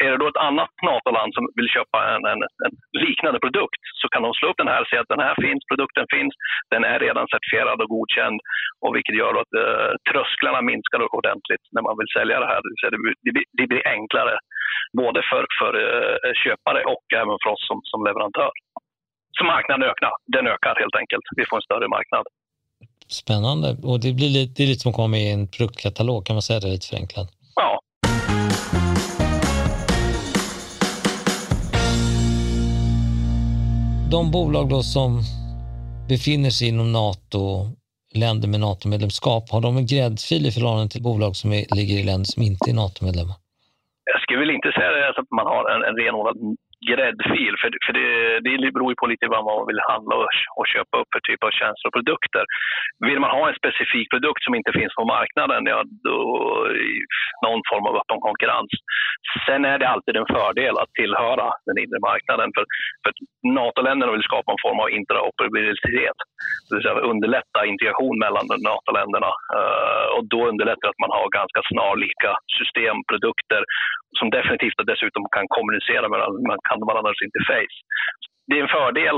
Är 0.03 0.09
det 0.11 0.21
då 0.21 0.27
ett 0.27 0.45
annat 0.49 0.73
NATO-land 0.91 1.31
som 1.33 1.43
vill 1.57 1.69
köpa 1.75 1.97
en, 2.13 2.23
en, 2.31 2.41
en, 2.65 2.73
liknande 3.05 3.39
produkt 3.45 3.81
så 4.01 4.05
kan 4.09 4.23
de 4.25 4.31
slå 4.33 4.45
upp 4.49 4.61
den 4.61 4.73
här 4.73 4.81
och 4.81 4.89
se 4.89 4.97
att 4.97 5.13
den 5.15 5.25
här 5.27 5.35
finns, 5.45 5.61
produkten 5.71 6.05
finns, 6.15 6.33
den 6.73 6.83
är 6.91 6.99
redan 6.99 7.27
certifierad 7.27 7.81
och 7.81 7.89
godkänd. 7.95 8.37
Och 8.83 8.95
vilket 8.95 9.19
gör 9.21 9.33
att 9.41 9.53
eh, 9.63 9.91
trösklarna 10.09 10.61
minskar 10.61 11.15
ordentligt 11.19 11.65
när 11.73 11.83
man 11.87 11.97
vill 11.99 12.13
sälja 12.17 12.39
det 12.39 12.49
här. 12.53 12.61
Det, 12.93 12.99
blir, 13.03 13.45
det 13.59 13.67
blir 13.71 13.87
enklare 13.97 14.35
både 15.01 15.19
för, 15.29 15.43
för 15.59 15.71
eh, 15.83 16.33
köpare 16.43 16.81
och 16.93 17.05
även 17.21 17.37
för 17.41 17.49
oss 17.53 17.63
som, 17.69 17.79
som 17.91 17.99
leverantör. 18.07 18.51
Så 19.37 19.43
marknaden 19.43 19.89
ökar, 19.89 20.11
den 20.35 20.47
ökar 20.47 20.75
helt 20.83 20.95
enkelt. 21.01 21.25
Vi 21.37 21.45
får 21.49 21.57
en 21.57 21.67
större 21.69 21.87
marknad. 21.87 22.25
Spännande. 23.07 23.77
Och 23.83 23.99
det 23.99 24.13
blir 24.13 24.29
lite, 24.29 24.53
det 24.55 24.63
är 24.63 24.67
lite 24.67 24.79
som 24.79 24.89
att 24.89 24.95
komma 24.95 25.07
med 25.07 25.21
i 25.21 25.31
en 25.31 25.47
produktkatalog, 25.47 26.25
kan 26.25 26.35
man 26.35 26.41
säga 26.41 26.59
det 26.59 26.67
lite 26.67 26.87
förenklat? 26.87 27.29
Ja, 27.55 27.79
de 34.11 34.31
bolag 34.31 34.69
då 34.69 34.83
som 34.83 35.21
befinner 36.09 36.49
sig 36.49 36.67
inom 36.67 36.91
NATO, 36.91 37.43
länder 38.13 38.47
med 38.47 38.59
NATO-medlemskap, 38.59 39.43
har 39.51 39.61
de 39.61 39.77
en 39.77 39.85
gräddfil 39.85 40.45
i 40.45 40.51
förhållande 40.51 40.89
till 40.89 41.03
bolag 41.03 41.35
som 41.35 41.53
är, 41.53 41.75
ligger 41.75 41.95
i 42.01 42.03
länder 42.03 42.27
som 42.33 42.43
inte 42.43 42.69
är 42.71 42.73
NATO-medlemmar? 42.73 43.35
Jag 44.13 44.21
skulle 44.21 44.39
väl 44.39 44.55
inte 44.57 44.71
säga 44.77 44.91
det, 44.95 45.09
att 45.09 45.31
man 45.39 45.47
har 45.53 45.63
en, 45.73 45.81
en 45.89 45.95
renodlad 46.01 46.37
gräddfil. 46.91 47.53
För, 47.61 47.69
för 47.85 47.93
det, 47.97 48.07
det 48.45 48.71
beror 48.75 48.91
ju 48.91 48.97
på 49.01 49.07
lite 49.11 49.33
vad 49.35 49.45
man 49.49 49.67
vill 49.69 49.87
handla 49.91 50.15
och, 50.21 50.29
och 50.57 50.67
köpa 50.73 50.95
upp 51.01 51.09
för 51.13 51.21
typ 51.29 51.41
av 51.47 51.51
tjänster 51.59 51.87
och 51.87 51.97
produkter. 51.97 52.43
Vill 53.07 53.19
man 53.23 53.35
ha 53.37 53.43
en 53.47 53.59
specifik 53.61 54.07
produkt 54.13 54.43
som 54.43 54.55
inte 54.59 54.71
finns 54.79 54.93
på 54.99 55.05
marknaden, 55.15 55.61
ja, 55.73 55.79
då 56.05 56.17
någon 57.45 57.61
form 57.71 57.85
av 57.89 57.95
öppen 58.01 58.19
konkurrens. 58.27 58.71
Sen 59.47 59.65
är 59.71 59.77
det 59.79 59.87
alltid 59.93 60.15
en 60.17 60.33
fördel 60.35 60.75
att 60.77 60.93
tillhöra 60.99 61.47
den 61.67 61.77
inre 61.83 61.99
marknaden. 62.09 62.49
För, 62.55 62.65
för 63.03 63.11
NATO-länderna 63.59 64.11
vill 64.11 64.29
skapa 64.29 64.51
en 64.51 64.63
form 64.65 64.79
av 64.83 64.89
interoperabilitet, 64.99 66.17
det 66.65 66.75
vill 66.75 66.83
säga 66.83 67.07
underlätta 67.11 67.59
integration 67.73 68.15
mellan 68.25 68.45
NATO-länderna. 68.69 69.31
Uh, 69.57 70.07
och 70.15 70.25
då 70.33 70.39
underlättar 70.51 70.87
att 70.89 71.03
man 71.03 71.15
har 71.17 71.37
ganska 71.39 71.61
snarlika 71.71 72.31
system, 72.59 72.95
produkter 73.11 73.61
som 74.19 74.27
definitivt 74.37 74.77
dessutom 74.91 75.23
kan 75.35 75.45
kommunicera 75.55 76.05
med 76.11 76.19
man 76.51 76.59
kan 76.69 76.79
varandras 76.91 77.19
interface. 77.27 77.77
Det 78.47 78.55
är 78.57 78.63
en 78.67 78.75
fördel, 78.79 79.17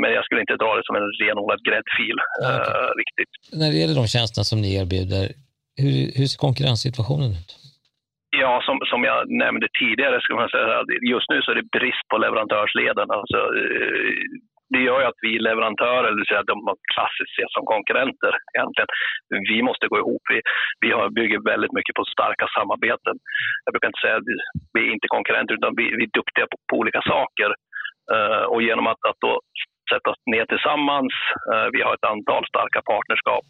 men 0.00 0.10
jag 0.16 0.22
skulle 0.24 0.40
inte 0.44 0.56
dra 0.62 0.70
det 0.78 0.84
som 0.88 0.96
en 1.00 1.08
renodlad 1.22 1.60
gräddfil 1.68 2.16
okay. 2.40 2.74
uh, 2.76 2.90
riktigt. 3.02 3.32
När 3.60 3.68
det 3.70 3.78
gäller 3.82 3.98
de 4.00 4.06
tjänsterna 4.14 4.44
som 4.50 4.58
ni 4.64 4.70
erbjuder, 4.80 5.24
hur, 5.82 5.96
hur 6.16 6.26
ser 6.30 6.38
konkurrenssituationen 6.46 7.30
ut? 7.40 7.50
Ja, 8.42 8.52
som, 8.66 8.76
som 8.90 9.00
jag 9.10 9.18
nämnde 9.44 9.66
tidigare, 9.80 10.16
ska 10.20 10.30
man 10.42 10.48
säga, 10.56 10.76
just 11.14 11.28
nu 11.32 11.38
så 11.42 11.48
är 11.52 11.58
det 11.60 11.68
brist 11.78 12.04
på 12.10 12.16
leverantörsleden. 12.24 13.08
Alltså, 13.18 13.38
ju 15.06 15.10
att 15.10 15.24
vi 15.26 15.32
leverantörer, 15.48 16.10
det 16.10 16.20
vill 16.20 16.30
säga 16.30 16.50
de 16.52 16.58
man 16.68 16.78
klassiskt 16.94 17.32
ses 17.34 17.52
som 17.56 17.64
konkurrenter 17.74 18.32
egentligen, 18.54 18.90
vi 19.52 19.58
måste 19.68 19.88
gå 19.92 19.96
ihop. 20.02 20.24
Vi, 20.32 20.38
vi 20.84 20.90
har, 20.96 21.04
bygger 21.20 21.40
väldigt 21.52 21.74
mycket 21.78 21.94
på 21.98 22.04
starka 22.14 22.46
samarbeten. 22.56 23.14
Jag 23.64 23.72
brukar 23.72 23.88
inte 23.88 24.04
säga 24.04 24.16
att 24.20 24.30
vi, 24.30 24.36
vi 24.74 24.80
är 24.86 24.92
inte 24.96 25.14
konkurrenter, 25.16 25.54
utan 25.58 25.72
vi, 25.80 25.84
vi 25.98 26.04
är 26.08 26.16
duktiga 26.20 26.46
på, 26.50 26.56
på 26.68 26.74
olika 26.82 27.02
saker. 27.14 27.50
Uh, 28.14 28.44
och 28.52 28.62
genom 28.68 28.86
att, 28.92 29.02
att 29.10 29.20
då 29.26 29.32
sätta 29.92 30.10
oss 30.10 30.22
ner 30.34 30.46
tillsammans, 30.52 31.12
uh, 31.52 31.66
vi 31.74 31.80
har 31.84 31.92
ett 31.94 32.10
antal 32.14 32.42
starka 32.52 32.80
partnerskap, 32.92 33.44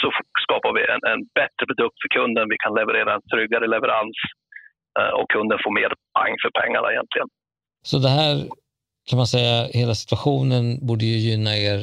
så 0.00 0.06
skapar 0.44 0.72
vi 0.76 0.82
en, 0.94 1.02
en 1.12 1.22
bättre 1.40 1.64
produkt 1.70 1.98
för 2.02 2.10
kunden. 2.18 2.52
Vi 2.54 2.58
kan 2.64 2.74
leverera 2.80 3.10
en 3.14 3.26
tryggare 3.32 3.66
leverans 3.74 4.18
uh, 4.98 5.12
och 5.18 5.30
kunden 5.34 5.58
får 5.64 5.72
mer 5.80 5.92
pang 6.16 6.34
för 6.42 6.50
pengarna 6.60 6.88
egentligen. 6.94 7.28
Så 7.90 7.96
det 8.04 8.12
här 8.20 8.34
kan 9.08 9.16
man 9.16 9.26
säga, 9.26 9.54
hela 9.80 9.94
situationen 9.94 10.62
borde 10.86 11.04
ju 11.04 11.16
gynna 11.26 11.52
er 11.68 11.78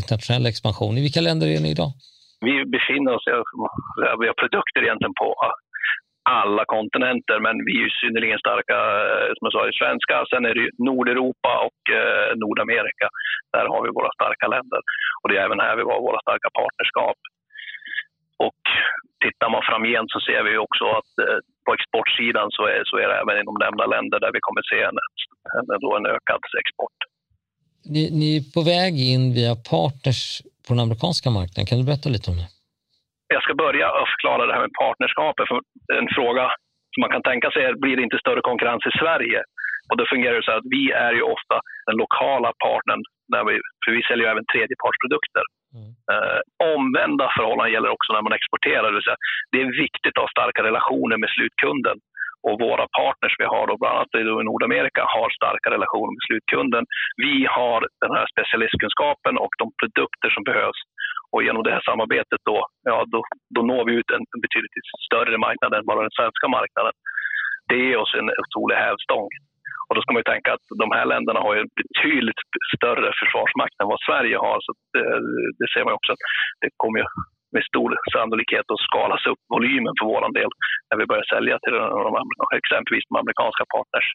internationella 0.00 0.48
expansion. 0.48 0.98
I 0.98 1.02
vilka 1.06 1.20
länder 1.28 1.46
är 1.46 1.60
ni 1.60 1.70
idag? 1.76 1.90
Vi 2.48 2.54
befinner 2.76 3.12
oss, 3.16 3.26
vi 4.20 4.26
har 4.30 4.38
produkter 4.42 4.80
egentligen 4.82 5.16
på 5.22 5.28
alla 6.38 6.64
kontinenter, 6.76 7.38
men 7.46 7.54
vi 7.66 7.72
är 7.78 7.82
ju 7.86 7.90
synnerligen 8.00 8.38
starka, 8.46 8.76
eh, 9.08 9.30
som 9.34 9.44
jag 9.46 9.54
sa, 9.54 9.62
i 9.68 9.80
svenska. 9.82 10.14
Sen 10.30 10.44
är 10.50 10.54
det 10.58 10.66
Nordeuropa 10.86 11.52
och 11.68 11.80
eh, 12.00 12.30
Nordamerika. 12.42 13.06
Där 13.54 13.66
har 13.72 13.80
vi 13.84 13.96
våra 13.98 14.12
starka 14.18 14.46
länder. 14.54 14.80
Och 15.20 15.28
det 15.28 15.36
är 15.36 15.44
även 15.48 15.60
här 15.66 15.76
vi 15.76 15.82
har 15.88 16.06
våra 16.08 16.20
starka 16.26 16.48
partnerskap. 16.60 17.18
Och 18.46 18.62
tittar 19.24 19.48
man 19.54 19.68
framgent 19.70 20.10
så 20.12 20.20
ser 20.28 20.42
vi 20.48 20.52
också 20.66 20.84
att 20.98 21.12
eh, 21.24 21.38
på 21.64 21.70
exportsidan 21.76 22.48
så 22.56 22.62
är, 22.74 22.80
så 22.90 22.94
är 23.02 23.08
det 23.08 23.16
även 23.22 23.40
inom 23.40 23.56
nämnda 23.64 23.86
länder 23.94 24.18
där 24.20 24.32
vi 24.36 24.40
kommer 24.46 24.62
se 24.70 24.78
en, 24.88 24.98
en, 25.56 25.66
då 25.84 25.90
en 25.98 26.06
ökad 26.16 26.40
export. 26.62 26.98
Ni, 27.94 28.02
ni 28.20 28.28
är 28.38 28.44
på 28.56 28.62
väg 28.74 28.92
in 29.12 29.22
via 29.38 29.54
partners 29.74 30.20
på 30.64 30.68
den 30.74 30.82
amerikanska 30.86 31.28
marknaden. 31.38 31.66
Kan 31.68 31.78
du 31.80 31.84
berätta 31.90 32.08
lite 32.14 32.30
om 32.32 32.36
det? 32.42 32.48
Jag 33.34 33.42
ska 33.44 33.52
börja 33.64 33.86
att 33.98 34.12
förklara 34.14 34.42
det 34.46 34.54
här 34.54 34.64
med 34.66 34.74
partnerskapet. 34.84 35.48
För 35.50 35.58
en 36.00 36.08
fråga 36.16 36.44
som 36.92 37.00
man 37.04 37.14
kan 37.14 37.28
tänka 37.30 37.48
sig 37.50 37.62
är, 37.68 37.74
blir 37.84 37.96
det 37.96 38.06
inte 38.08 38.22
större 38.24 38.42
konkurrens 38.50 38.84
i 38.90 38.98
Sverige? 39.02 39.40
Och 39.90 39.96
då 39.98 40.04
fungerar 40.12 40.36
det 40.36 40.48
så 40.48 40.52
att 40.58 40.68
vi 40.76 40.84
är 41.06 41.12
ju 41.18 41.22
ofta 41.34 41.56
den 41.88 41.96
lokala 42.02 42.50
partnern, 42.66 43.02
när 43.32 43.42
vi, 43.48 43.54
för 43.82 43.90
vi 43.96 44.02
säljer 44.02 44.24
ju 44.26 44.32
även 44.32 44.50
tredjepartsprodukter. 44.52 45.44
Mm. 45.76 45.90
Eh, 46.12 46.40
omvända 46.74 47.26
förhållanden 47.36 47.74
gäller 47.74 47.94
också 47.96 48.10
när 48.12 48.24
man 48.26 48.38
exporterar. 48.38 48.88
Det, 48.92 49.02
säga, 49.02 49.20
det 49.52 49.58
är 49.62 49.80
viktigt 49.86 50.14
att 50.16 50.24
ha 50.24 50.36
starka 50.36 50.60
relationer 50.68 51.16
med 51.22 51.30
slutkunden. 51.34 51.96
Och 52.46 52.60
våra 52.66 52.86
partners 53.00 53.34
vi 53.42 53.46
har, 53.54 53.64
då, 53.66 53.74
bland 53.80 53.94
annat 53.96 54.14
i 54.20 54.22
Nordamerika, 54.50 55.02
har 55.14 55.28
starka 55.30 55.68
relationer 55.76 56.12
med 56.16 56.24
slutkunden. 56.26 56.84
Vi 57.26 57.34
har 57.58 57.78
den 58.04 58.12
här 58.16 58.26
specialistkunskapen 58.32 59.34
och 59.44 59.52
de 59.62 59.66
produkter 59.80 60.30
som 60.34 60.42
behövs. 60.50 60.80
Och 61.32 61.42
genom 61.46 61.62
det 61.62 61.74
här 61.76 61.84
samarbetet 61.90 62.40
då, 62.50 62.58
ja, 62.90 62.96
då, 63.12 63.18
då 63.54 63.60
når 63.70 63.82
vi 63.86 63.92
ut 64.00 64.10
en 64.16 64.24
betydligt 64.44 64.76
större 65.06 65.38
marknad 65.46 65.74
än 65.74 65.88
bara 65.90 66.06
den 66.06 66.18
svenska 66.18 66.46
marknaden. 66.58 66.94
Det 67.68 67.78
ger 67.84 67.98
oss 68.04 68.14
en 68.18 68.28
otrolig 68.42 68.76
hävstång. 68.84 69.28
Och 69.86 69.94
då 69.94 70.00
ska 70.00 70.12
man 70.12 70.22
ju 70.24 70.32
tänka 70.32 70.50
att 70.52 70.66
de 70.82 70.88
här 70.96 71.06
länderna 71.12 71.40
har 71.40 71.56
en 71.56 71.70
betydligt 71.82 72.40
större 72.76 73.08
försvarsmakt 73.20 73.76
än 73.80 73.92
vad 73.92 74.00
Sverige 74.06 74.36
har. 74.46 74.58
Så 74.66 74.70
det, 74.94 75.04
det 75.60 75.68
ser 75.72 75.82
man 75.84 75.92
ju 75.92 75.98
också 76.00 76.12
att 76.12 76.24
det 76.62 76.70
kommer 76.82 76.98
med 77.54 77.62
stor 77.70 77.90
sannolikhet 78.14 78.66
att 78.74 78.86
skalas 78.88 79.22
upp 79.30 79.42
volymen 79.54 79.94
för 79.98 80.06
vår 80.12 80.22
del 80.38 80.50
när 80.88 80.96
vi 81.00 81.06
börjar 81.10 81.26
sälja 81.34 81.56
till 81.62 81.74
de, 82.06 82.10
exempelvis 82.60 83.04
de 83.08 83.14
amerikanska 83.22 83.64
partners. 83.74 84.08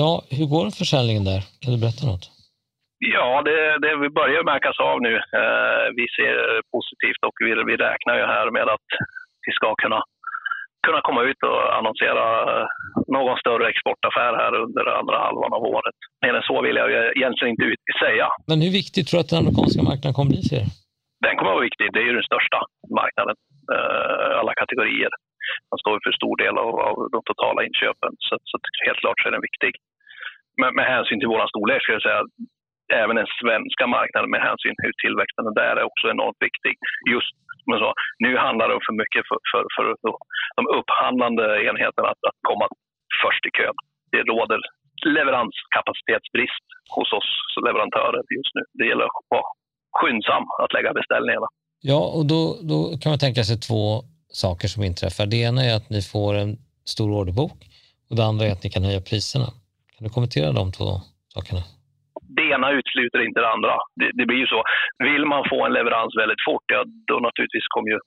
Ja, 0.00 0.10
hur 0.36 0.46
går 0.54 0.64
försäljningen 0.82 1.24
där? 1.32 1.40
Kan 1.62 1.72
du 1.74 1.78
berätta 1.84 2.02
något? 2.12 2.24
Ja, 3.14 3.42
det, 3.48 3.58
det 3.84 3.92
vi 4.04 4.10
börjar 4.20 4.42
märkas 4.52 4.78
av 4.90 4.96
nu. 5.08 5.14
Eh, 5.40 5.86
vi 5.98 6.04
ser 6.16 6.36
positivt 6.74 7.22
och 7.28 7.36
vi, 7.44 7.50
vi 7.70 7.76
räknar 7.88 8.14
ju 8.20 8.24
här 8.34 8.48
med 8.56 8.66
att 8.74 8.88
vi 9.46 9.52
ska 9.58 9.68
kunna 9.82 10.00
kunna 10.86 11.00
komma 11.08 11.22
ut 11.30 11.40
och 11.50 11.60
annonsera 11.78 12.24
eh, 12.52 12.66
någon 13.16 13.38
större 13.44 13.64
exportaffär 13.72 14.32
här 14.40 14.52
under 14.64 14.84
andra 15.00 15.16
halvan 15.24 15.52
av 15.58 15.62
året. 15.74 15.96
Mer 16.24 16.34
än 16.38 16.46
så 16.50 16.56
vill 16.66 16.76
jag 16.82 16.88
egentligen 17.18 17.52
inte 17.54 17.92
säga. 18.04 18.26
Men 18.50 18.58
hur 18.64 18.72
viktig 18.80 19.00
tror 19.06 19.16
du 19.18 19.22
att 19.22 19.32
den 19.32 19.42
amerikanska 19.42 19.82
marknaden 19.90 20.14
kommer 20.16 20.30
bli 20.34 20.42
för 20.48 20.56
er? 20.62 20.68
Den 21.24 21.36
kommer 21.36 21.50
att 21.50 21.58
vara 21.58 21.68
viktig. 21.70 21.86
Det 21.92 22.00
är 22.02 22.08
ju 22.08 22.18
den 22.18 22.30
största 22.30 22.58
marknaden, 23.00 23.36
eh, 23.74 24.32
alla 24.40 24.54
kategorier. 24.62 25.12
Den 25.70 25.78
står 25.82 25.94
för 26.04 26.12
stor 26.20 26.36
del 26.42 26.54
av, 26.64 26.74
av 26.88 26.96
de 27.14 27.20
totala 27.30 27.60
inköpen, 27.66 28.10
så, 28.26 28.34
så 28.50 28.54
helt 28.86 29.00
klart 29.02 29.20
så 29.20 29.28
är 29.28 29.36
den 29.36 29.48
viktig. 29.50 29.72
Men 30.60 30.70
med 30.78 30.86
hänsyn 30.94 31.18
till 31.20 31.32
vår 31.34 31.46
storlek 31.52 31.82
skulle 31.82 32.00
jag 32.00 32.08
säga 32.08 32.22
även 33.02 33.16
den 33.16 33.30
svenska 33.40 33.84
marknaden 33.96 34.30
med 34.30 34.42
hänsyn 34.48 34.76
till 34.82 34.94
tillväxten 35.02 35.54
där 35.60 35.74
är 35.76 35.90
också 35.90 36.06
enormt 36.08 36.40
viktig. 36.48 36.74
Just 37.14 37.34
men 37.70 37.78
så, 37.78 37.90
nu 38.24 38.30
handlar 38.46 38.68
det 38.68 38.86
för 38.86 38.96
mycket 39.02 39.22
för, 39.28 39.38
för, 39.50 39.62
för 39.74 39.84
de 40.56 40.62
upphandlande 40.78 41.44
enheterna 41.68 42.08
att, 42.12 42.22
att 42.28 42.38
komma 42.48 42.66
först 43.22 43.46
i 43.48 43.50
kön. 43.58 43.76
Det 44.12 44.22
råder 44.32 44.60
leveranskapacitetsbrist 45.16 46.66
hos 46.94 47.12
oss 47.18 47.30
leverantörer 47.66 48.22
just 48.36 48.52
nu. 48.56 48.62
Det 48.78 48.86
gäller 48.90 49.04
att 49.04 49.30
vara 49.34 49.48
skyndsam 50.06 50.42
att 50.62 50.72
lägga 50.72 50.92
beställningarna. 50.92 51.46
Ja, 51.80 52.00
och 52.16 52.26
då, 52.26 52.40
då 52.70 52.98
kan 53.00 53.10
man 53.12 53.18
tänka 53.18 53.42
sig 53.44 53.56
två 53.68 54.02
saker 54.28 54.68
som 54.68 54.82
inträffar. 54.82 55.26
Det 55.26 55.36
ena 55.36 55.64
är 55.64 55.76
att 55.76 55.90
ni 55.90 56.02
får 56.02 56.34
en 56.34 56.58
stor 56.84 57.10
orderbok 57.18 57.58
och 58.10 58.16
det 58.16 58.24
andra 58.24 58.46
är 58.46 58.52
att 58.52 58.64
ni 58.64 58.70
kan 58.70 58.84
höja 58.84 59.00
priserna. 59.00 59.46
Kan 59.94 60.02
du 60.06 60.08
kommentera 60.08 60.52
de 60.52 60.72
två 60.72 61.00
sakerna? 61.34 61.62
det 62.38 62.46
ena 62.54 62.68
utesluter 62.78 63.20
inte 63.28 63.40
det 63.40 63.54
andra. 63.56 63.74
Det, 64.00 64.10
det, 64.18 64.26
blir 64.26 64.40
ju 64.44 64.48
så. 64.54 64.60
Vill 65.10 65.24
man 65.32 65.42
få 65.52 65.58
en 65.66 65.76
leverans 65.78 66.12
väldigt 66.22 66.44
fort, 66.48 66.66
ja, 66.74 66.80
då 67.10 67.16
naturligtvis 67.28 67.66
kommer 67.74 67.90
ju 67.94 67.98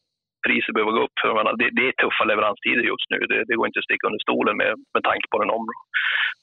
priset 0.47 0.73
behöva 0.75 0.91
gå 0.97 1.01
upp. 1.05 1.15
För 1.21 1.27
menar, 1.41 1.55
det, 1.61 1.69
det, 1.77 1.83
är 1.89 1.93
tuffa 2.03 2.23
leveranstider 2.31 2.85
just 2.93 3.07
nu. 3.13 3.19
Det, 3.31 3.39
det 3.47 3.55
går 3.57 3.67
inte 3.67 3.81
att 3.81 3.89
sticka 3.89 4.07
under 4.07 4.23
stolen 4.27 4.55
med, 4.61 4.71
med 4.95 5.03
tanke 5.09 5.25
på 5.31 5.37
den, 5.41 5.49
om, 5.57 5.63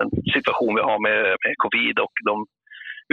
den 0.00 0.10
situation 0.36 0.72
vi 0.78 0.82
har 0.90 0.98
med, 1.08 1.20
med 1.44 1.54
covid 1.64 1.96
och 2.04 2.14
de 2.28 2.34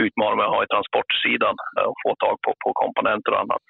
utmaningar 0.04 0.42
vi 0.42 0.52
har 0.54 0.64
i 0.64 0.72
transportsidan 0.74 1.56
och 1.90 1.98
få 2.04 2.10
tag 2.24 2.36
på, 2.44 2.50
på 2.64 2.70
komponenter 2.82 3.32
och 3.32 3.40
annat 3.44 3.64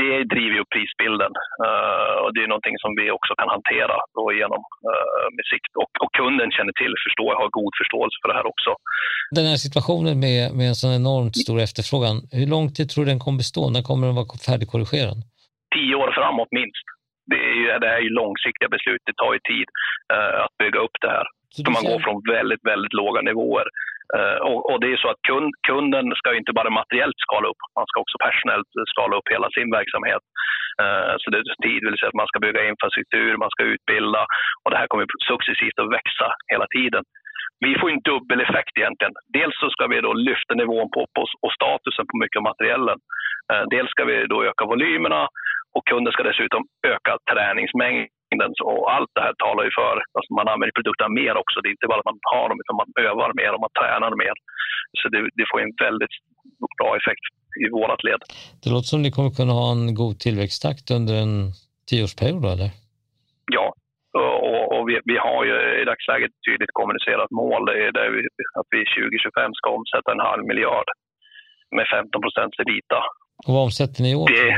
det 0.00 0.14
driver 0.34 0.56
ju 0.60 0.64
prisbilden 0.74 1.32
uh, 1.66 2.16
och 2.22 2.30
det 2.34 2.40
är 2.44 2.50
någonting 2.52 2.76
som 2.84 2.90
vi 3.00 3.06
också 3.18 3.32
kan 3.40 3.48
hantera 3.56 3.96
då 4.18 4.24
genom 4.40 4.62
uh, 4.90 5.26
med 5.36 5.44
sikt. 5.52 5.72
Och, 5.82 5.92
och, 6.02 6.10
kunden 6.20 6.48
känner 6.56 6.74
till, 6.80 6.94
förstår, 7.06 7.30
har 7.40 7.48
god 7.60 7.74
förståelse 7.80 8.16
för 8.20 8.28
det 8.30 8.38
här 8.38 8.48
också. 8.52 8.70
Den 9.38 9.46
här 9.50 9.58
situationen 9.66 10.14
med, 10.26 10.40
med 10.58 10.66
en 10.72 10.78
sån 10.82 10.94
enormt 11.02 11.36
stor 11.44 11.58
efterfrågan, 11.66 12.16
hur 12.38 12.48
lång 12.54 12.66
tid 12.76 12.86
tror 12.88 13.02
du 13.04 13.10
den 13.12 13.22
kommer 13.24 13.38
bestå? 13.44 13.62
När 13.74 13.82
kommer 13.88 14.04
den 14.08 14.18
vara 14.20 14.42
färdigkorrigerad? 14.48 15.18
Tio 15.74 15.94
år 16.02 16.10
framåt 16.18 16.52
minst. 16.60 16.86
Det 17.32 17.40
är 17.50 17.56
ju, 17.60 17.66
det 17.82 17.90
är 17.96 18.02
ju 18.06 18.10
långsiktiga 18.22 18.68
beslut, 18.76 19.02
det 19.08 19.16
tar 19.22 19.32
ju 19.36 19.40
tid 19.52 19.66
att 20.44 20.54
bygga 20.62 20.80
upp 20.86 20.96
det 21.04 21.10
här. 21.16 21.26
Så 21.54 21.70
man 21.76 21.84
går 21.90 22.00
från 22.04 22.16
väldigt, 22.36 22.64
väldigt 22.70 22.94
låga 23.00 23.20
nivåer 23.30 23.66
Eh, 24.16 24.38
och, 24.48 24.60
och, 24.70 24.80
det 24.80 24.88
är 24.92 24.96
så 24.96 25.08
att 25.10 25.22
kund, 25.28 25.50
kunden 25.68 26.06
ska 26.20 26.28
inte 26.40 26.52
bara 26.58 26.70
materiellt 26.80 27.18
skala 27.26 27.46
upp, 27.48 27.60
man 27.78 27.88
ska 27.90 28.00
också 28.00 28.16
personellt 28.26 28.70
skala 28.92 29.14
upp 29.16 29.28
hela 29.34 29.48
sin 29.56 29.70
verksamhet. 29.78 30.22
Eh, 30.82 31.14
så 31.20 31.26
det 31.30 31.38
är 31.38 31.62
tid, 31.68 31.80
vill 31.84 31.98
säga 31.98 32.12
att 32.12 32.22
man 32.22 32.30
ska 32.30 32.38
bygga 32.46 32.68
infrastruktur, 32.70 33.36
man 33.36 33.54
ska 33.54 33.62
utbilda 33.74 34.22
och 34.62 34.70
det 34.70 34.78
här 34.80 34.86
kommer 34.90 35.06
successivt 35.32 35.78
att 35.82 35.94
växa 35.98 36.28
hela 36.52 36.66
tiden. 36.76 37.04
Vi 37.66 37.72
får 37.78 37.90
en 37.90 38.06
dubbel 38.10 38.40
effekt 38.40 38.74
egentligen. 38.78 39.14
Dels 39.38 39.56
så 39.60 39.70
ska 39.70 39.86
vi 39.86 40.00
då 40.00 40.12
lyfta 40.12 40.54
nivån 40.54 40.88
på, 40.94 41.00
på 41.14 41.22
och 41.44 41.52
statusen 41.58 42.06
på 42.10 42.16
mycket 42.22 42.40
av 42.40 42.48
materiellen. 42.50 42.98
Eh, 43.52 43.64
dels 43.74 43.90
ska 43.90 44.04
vi 44.04 44.16
då 44.32 44.44
öka 44.50 44.64
volymerna 44.64 45.22
och 45.74 45.86
kunden 45.90 46.12
ska 46.12 46.22
dessutom 46.22 46.62
öka 46.94 47.12
träningsmängden 47.32 48.08
och 48.70 48.84
allt 48.96 49.12
det 49.16 49.24
här 49.26 49.34
talar 49.44 49.62
ju 49.68 49.72
för 49.80 49.92
att 50.00 50.10
alltså 50.18 50.30
man 50.38 50.48
använder 50.52 50.76
produkterna 50.78 51.10
mer 51.20 51.34
också. 51.42 51.56
Det 51.60 51.68
är 51.70 51.76
inte 51.78 51.90
bara 51.92 52.00
att 52.02 52.10
man 52.12 52.20
har 52.34 52.46
dem, 52.48 52.58
utan 52.62 52.76
man 52.82 52.90
övar 53.08 53.30
mer 53.40 53.50
och 53.54 53.62
man 53.66 53.74
tränar 53.80 54.12
mer. 54.24 54.34
Så 54.98 55.04
det, 55.12 55.20
det 55.38 55.46
får 55.50 55.58
en 55.64 55.74
väldigt 55.86 56.14
bra 56.78 56.90
effekt 57.00 57.24
i 57.62 57.64
vårt 57.76 58.02
led. 58.08 58.20
Det 58.62 58.70
låter 58.74 58.88
som 58.92 59.02
ni 59.02 59.10
kommer 59.16 59.30
kunna 59.40 59.54
ha 59.60 59.68
en 59.76 59.84
god 60.00 60.14
tillväxttakt 60.24 60.86
under 60.98 61.14
en 61.24 61.34
tioårsperiod, 61.88 62.44
eller? 62.54 62.70
Ja, 63.56 63.66
och, 64.20 64.64
och 64.74 64.82
vi, 64.88 64.94
vi, 65.10 65.16
har 65.26 65.40
ju 65.48 65.56
i 65.82 65.84
dagsläget 65.90 66.32
tydligt 66.46 66.72
kommunicerat 66.80 67.30
mål. 67.30 67.62
Det 67.66 67.72
är 68.04 68.10
vi, 68.14 68.20
att 68.60 68.68
vi 68.74 68.80
2025 68.84 69.54
ska 69.58 69.68
omsätta 69.78 70.08
en 70.12 70.26
halv 70.30 70.44
miljard 70.50 70.88
med 71.76 71.86
15 71.88 72.20
procents 72.24 72.56
ebita. 72.64 73.00
Och 73.46 73.52
vad 73.54 73.62
omsätter 73.68 74.02
ni 74.02 74.10
i 74.12 74.18
år? 74.20 74.26
Det, 74.28 74.48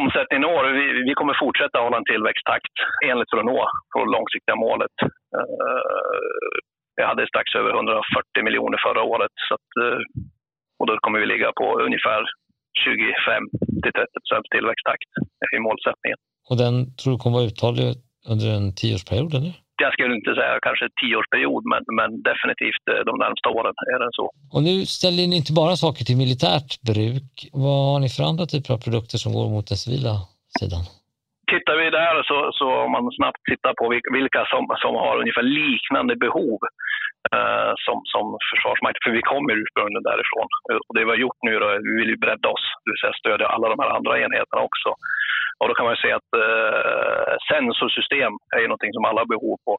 omsättningen 0.00 0.44
i 0.44 0.52
år, 0.56 0.64
vi, 0.78 0.84
vi 1.08 1.14
kommer 1.18 1.34
fortsätta 1.44 1.84
hålla 1.86 1.98
en 2.00 2.10
tillväxttakt 2.12 2.76
enligt 3.10 3.30
för 3.30 3.38
att 3.40 3.50
nå 3.52 3.60
det 3.94 4.14
långsiktiga 4.16 4.56
målet. 4.66 4.96
Eh, 5.36 6.54
vi 6.96 7.02
hade 7.10 7.26
strax 7.32 7.46
över 7.60 7.70
140 7.74 8.46
miljoner 8.46 8.78
förra 8.86 9.02
året 9.12 9.34
så 9.48 9.54
att, 9.58 9.70
eh, 9.84 10.00
och 10.78 10.86
då 10.86 10.92
kommer 11.04 11.18
vi 11.22 11.26
ligga 11.26 11.50
på 11.60 11.66
ungefär 11.86 12.22
25 12.84 13.48
till 13.82 13.94
30 13.98 14.18
procents 14.22 14.48
tillväxttakt 14.54 15.10
i 15.56 15.58
målsättningen. 15.66 16.18
Och 16.50 16.56
den 16.62 16.74
tror 16.96 17.12
du 17.12 17.18
kommer 17.18 17.36
vara 17.38 17.50
uthållig 17.50 17.88
under 18.32 18.46
en 18.56 18.66
tioårsperiod? 18.78 19.32
Eller? 19.38 19.54
Jag 19.84 19.92
skulle 19.94 20.14
inte 20.20 20.32
säga 20.40 20.54
kanske 20.68 20.84
tioårsperiod, 21.00 21.62
men, 21.72 21.82
men 21.98 22.10
definitivt 22.30 22.84
eh, 22.92 23.02
de 23.08 23.14
närmsta 23.24 23.48
åren 23.58 23.74
är 23.94 23.98
det 24.04 24.10
så. 24.18 24.26
Och 24.54 24.62
nu 24.68 24.74
ställer 24.98 25.22
ni 25.30 25.36
inte 25.42 25.52
bara 25.62 25.74
saker 25.84 26.02
till 26.04 26.18
militärt 26.24 26.70
bruk. 26.90 27.32
Vad 27.64 27.80
har 27.90 27.98
ni 28.04 28.08
för 28.14 28.22
andra 28.30 28.44
typer 28.52 28.70
av 28.74 28.80
produkter 28.86 29.18
som 29.24 29.30
går 29.36 29.48
mot 29.54 29.66
den 29.72 29.80
civila 29.84 30.14
sidan? 30.58 30.82
Tittar 31.52 31.76
vi 31.80 31.86
där 32.00 32.14
så, 32.30 32.36
så 32.58 32.66
om 32.84 32.90
man 32.96 33.04
snabbt 33.18 33.42
tittar 33.50 33.72
på 33.80 33.84
vilka 34.18 34.42
som, 34.52 34.62
som 34.84 34.94
har 35.04 35.14
ungefär 35.22 35.46
liknande 35.62 36.14
behov 36.26 36.58
eh, 37.34 37.72
som, 37.84 37.96
som 38.12 38.24
Försvarsmakten, 38.50 39.02
för 39.04 39.14
vi 39.18 39.30
kommer 39.32 39.52
ursprungligen 39.62 40.08
därifrån. 40.10 40.48
Och 40.86 40.94
det 40.96 41.04
vi 41.04 41.12
har 41.14 41.24
gjort 41.24 41.40
nu 41.48 41.52
då, 41.62 41.66
vi 41.88 41.92
vill 42.00 42.12
ju 42.14 42.18
bredda 42.24 42.48
oss, 42.54 42.66
det 42.82 42.90
vill 42.90 43.02
säga 43.02 43.20
stödja 43.22 43.46
alla 43.54 43.66
de 43.72 43.78
här 43.82 43.90
andra 43.98 44.14
enheterna 44.24 44.62
också. 44.68 44.90
Och 45.58 45.68
då 45.68 45.74
kan 45.74 45.86
man 45.86 45.96
säga 45.96 46.16
att 46.16 46.32
eh, 46.44 47.34
sensorsystem 47.50 48.32
är 48.54 48.60
ju 48.60 48.68
någonting 48.68 48.94
som 48.94 49.04
alla 49.04 49.20
har 49.20 49.34
behov 49.36 49.56
på. 49.66 49.72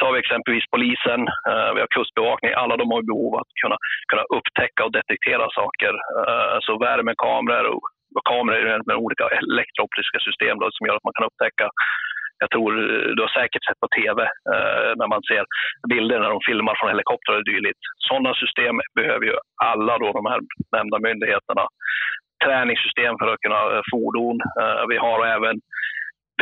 Tar 0.00 0.12
vi 0.12 0.18
exempelvis 0.18 0.66
polisen, 0.74 1.20
eh, 1.50 1.70
vi 1.74 1.80
har 1.82 1.94
kustbevakning, 1.96 2.52
alla 2.52 2.76
de 2.76 2.86
har 2.90 3.10
behov 3.12 3.30
av 3.34 3.40
att 3.40 3.52
kunna, 3.62 3.78
kunna 4.10 4.24
upptäcka 4.36 4.80
och 4.84 4.94
detektera 4.98 5.46
saker. 5.60 5.92
Eh, 6.28 6.56
så 6.66 6.72
värmekameror 6.86 7.74
och 8.16 8.24
kameror 8.30 8.82
med 8.88 8.96
olika 9.04 9.24
elektrooptiska 9.40 10.18
system 10.28 10.54
då, 10.58 10.66
som 10.72 10.86
gör 10.86 10.96
att 10.96 11.08
man 11.08 11.16
kan 11.16 11.28
upptäcka 11.28 11.66
jag 12.38 12.50
tror 12.50 12.70
eh, 12.82 13.08
du 13.16 13.20
har 13.22 13.32
säkert 13.40 13.64
sett 13.64 13.80
på 13.84 13.88
tv 13.98 14.18
eh, 14.52 14.90
när 15.00 15.08
man 15.14 15.22
ser 15.30 15.44
bilder 15.92 16.20
när 16.20 16.30
de 16.34 16.40
filmar 16.48 16.74
från 16.76 16.92
helikoptrar 16.92 17.36
och 17.36 17.48
dylikt. 17.52 17.84
Sådana 18.08 18.32
system 18.34 18.74
behöver 18.98 19.24
ju 19.30 19.36
alla 19.70 19.94
då 19.98 20.08
de 20.12 20.26
här 20.30 20.40
nämnda 20.76 20.98
myndigheterna 20.98 21.64
träningssystem 22.44 23.14
för 23.20 23.28
att 23.32 23.44
kunna 23.44 23.62
eh, 23.74 23.82
fordon. 23.92 24.36
Eh, 24.60 24.82
vi 24.92 24.96
har 25.06 25.18
även 25.36 25.56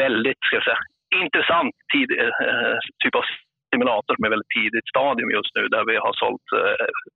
väldigt 0.05 0.41
ska 0.45 0.57
jag 0.57 0.69
säga, 0.69 0.83
intressant 1.25 1.75
tid, 1.95 2.09
eh, 2.21 2.77
typ 3.03 3.15
av 3.21 3.25
simulator 3.73 4.15
som 4.15 4.25
är 4.25 4.35
väldigt 4.35 4.57
tidigt 4.59 4.89
stadium 4.89 5.31
just 5.39 5.53
nu 5.57 5.63
där 5.75 5.85
vi 5.91 5.97
har 6.05 6.15
sålt 6.23 6.47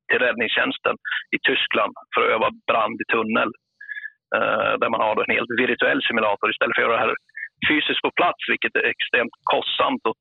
till 0.08 0.22
räddningstjänsten 0.24 0.96
i 1.36 1.38
Tyskland 1.48 1.92
för 2.12 2.20
att 2.22 2.32
öva 2.34 2.48
brand 2.70 2.96
i 3.04 3.06
tunnel. 3.14 3.50
Där 4.80 4.90
man 4.94 5.00
har 5.00 5.14
en 5.24 5.36
helt 5.36 5.52
virtuell 5.62 6.00
simulator 6.08 6.50
istället 6.50 6.74
för 6.74 6.82
att 6.82 6.88
göra 6.88 6.96
det 6.96 7.06
här 7.06 7.14
fysiskt 7.68 8.02
på 8.06 8.10
plats, 8.20 8.40
vilket 8.52 8.74
är 8.76 8.86
extremt 8.94 9.34
kostsamt 9.52 10.02
och 10.10 10.18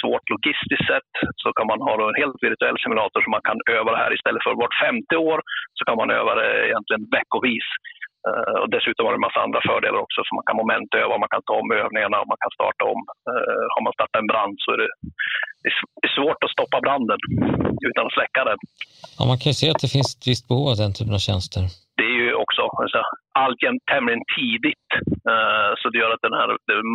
svårt 0.00 0.26
logistiskt 0.34 0.86
sett 0.90 1.12
så 1.42 1.48
kan 1.56 1.66
man 1.70 1.80
ha 1.86 1.94
en 2.10 2.20
helt 2.22 2.38
virtuell 2.46 2.78
simulator 2.82 3.20
som 3.22 3.32
man 3.36 3.46
kan 3.48 3.58
öva 3.78 3.90
det 3.92 4.02
här 4.02 4.12
istället 4.16 4.44
för 4.44 4.60
vart 4.62 4.80
femte 4.84 5.16
år 5.30 5.38
så 5.76 5.82
kan 5.86 5.96
man 6.00 6.10
öva 6.20 6.32
det 6.40 6.48
egentligen 6.68 7.04
veckovis. 7.16 7.68
Uh, 8.28 8.56
och 8.62 8.70
dessutom 8.74 9.02
har 9.04 9.12
det 9.12 9.20
en 9.22 9.28
massa 9.28 9.44
andra 9.46 9.60
fördelar 9.70 10.00
också, 10.06 10.20
så 10.24 10.30
man 10.38 10.46
kan 10.48 10.60
momentöva, 10.62 11.22
man 11.24 11.32
kan 11.34 11.44
ta 11.48 11.54
om 11.62 11.70
övningarna 11.82 12.16
och 12.20 12.30
man 12.32 12.42
kan 12.42 12.52
starta 12.58 12.82
om. 12.92 13.00
Uh, 13.30 13.64
har 13.74 13.82
man 13.86 13.96
startat 13.96 14.22
en 14.22 14.30
brand 14.32 14.54
så 14.62 14.68
är 14.74 14.78
det, 14.82 14.90
det 16.02 16.08
är 16.08 16.14
svårt 16.18 16.40
att 16.44 16.54
stoppa 16.56 16.78
branden 16.86 17.20
utan 17.88 18.06
att 18.06 18.16
släcka 18.18 18.40
den. 18.50 18.58
Ja, 19.16 19.22
man 19.30 19.38
kan 19.40 19.48
ju 19.52 19.56
se 19.60 19.66
att 19.70 19.82
det 19.84 19.94
finns 19.96 20.10
ett 20.14 20.26
visst 20.30 20.44
behov 20.48 20.66
av 20.72 20.76
den 20.82 20.92
typen 20.96 21.14
av 21.18 21.22
tjänster 21.28 21.62
det 21.98 22.06
är 22.12 22.18
ju 22.22 22.34
också 22.44 22.60
alltså, 22.82 23.02
alltjämt 23.44 23.84
tämligen 23.92 24.24
tidigt. 24.36 24.90
Uh, 25.30 25.72
så 25.80 25.84
det 25.90 25.98
gör 25.98 26.14
att 26.14 26.26
den 26.28 26.38
här 26.40 26.48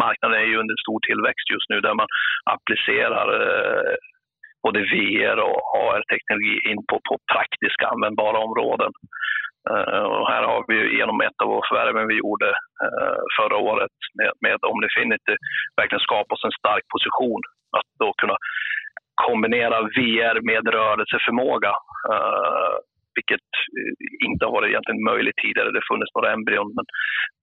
marknaden 0.06 0.40
är 0.42 0.48
ju 0.52 0.58
under 0.64 0.76
stor 0.84 1.00
tillväxt 1.08 1.50
just 1.54 1.70
nu 1.70 1.78
där 1.82 1.96
man 2.02 2.10
applicerar 2.56 3.28
uh, 3.42 3.96
både 4.66 4.80
VR 4.94 5.40
och 5.48 5.60
AR-teknologi 5.84 6.56
in 6.70 6.82
på, 6.90 6.96
på 7.08 7.14
praktiska 7.34 7.86
användbara 7.88 8.38
områden. 8.48 8.92
Uh, 9.72 10.06
och 10.16 10.28
här 10.34 10.44
har 10.52 10.62
vi 10.68 10.98
genom 11.00 11.22
ett 11.22 11.40
av 11.44 11.62
förvärven 11.70 12.08
vi 12.08 12.18
gjorde 12.24 12.50
förra 13.38 13.58
året 13.58 13.96
med, 14.18 14.32
med 14.46 14.58
Omnifinity 14.72 15.36
verkligen 15.80 16.08
skapat 16.08 16.32
oss 16.36 16.46
en 16.46 16.60
stark 16.62 16.86
position 16.96 17.42
att 17.78 17.90
då 18.00 18.14
kunna 18.22 18.38
kombinera 19.26 19.82
VR 19.82 20.38
med 20.50 20.64
rörelseförmåga 20.76 21.74
vilket 23.20 23.48
eh, 23.78 23.94
inte 24.28 24.44
har 24.46 24.54
varit 24.58 24.72
egentligen 24.72 25.10
möjligt 25.12 25.42
tidigare. 25.44 25.76
Det 25.76 25.90
funnits 25.92 26.16
några 26.16 26.34
embryon, 26.36 26.70
men 26.78 26.86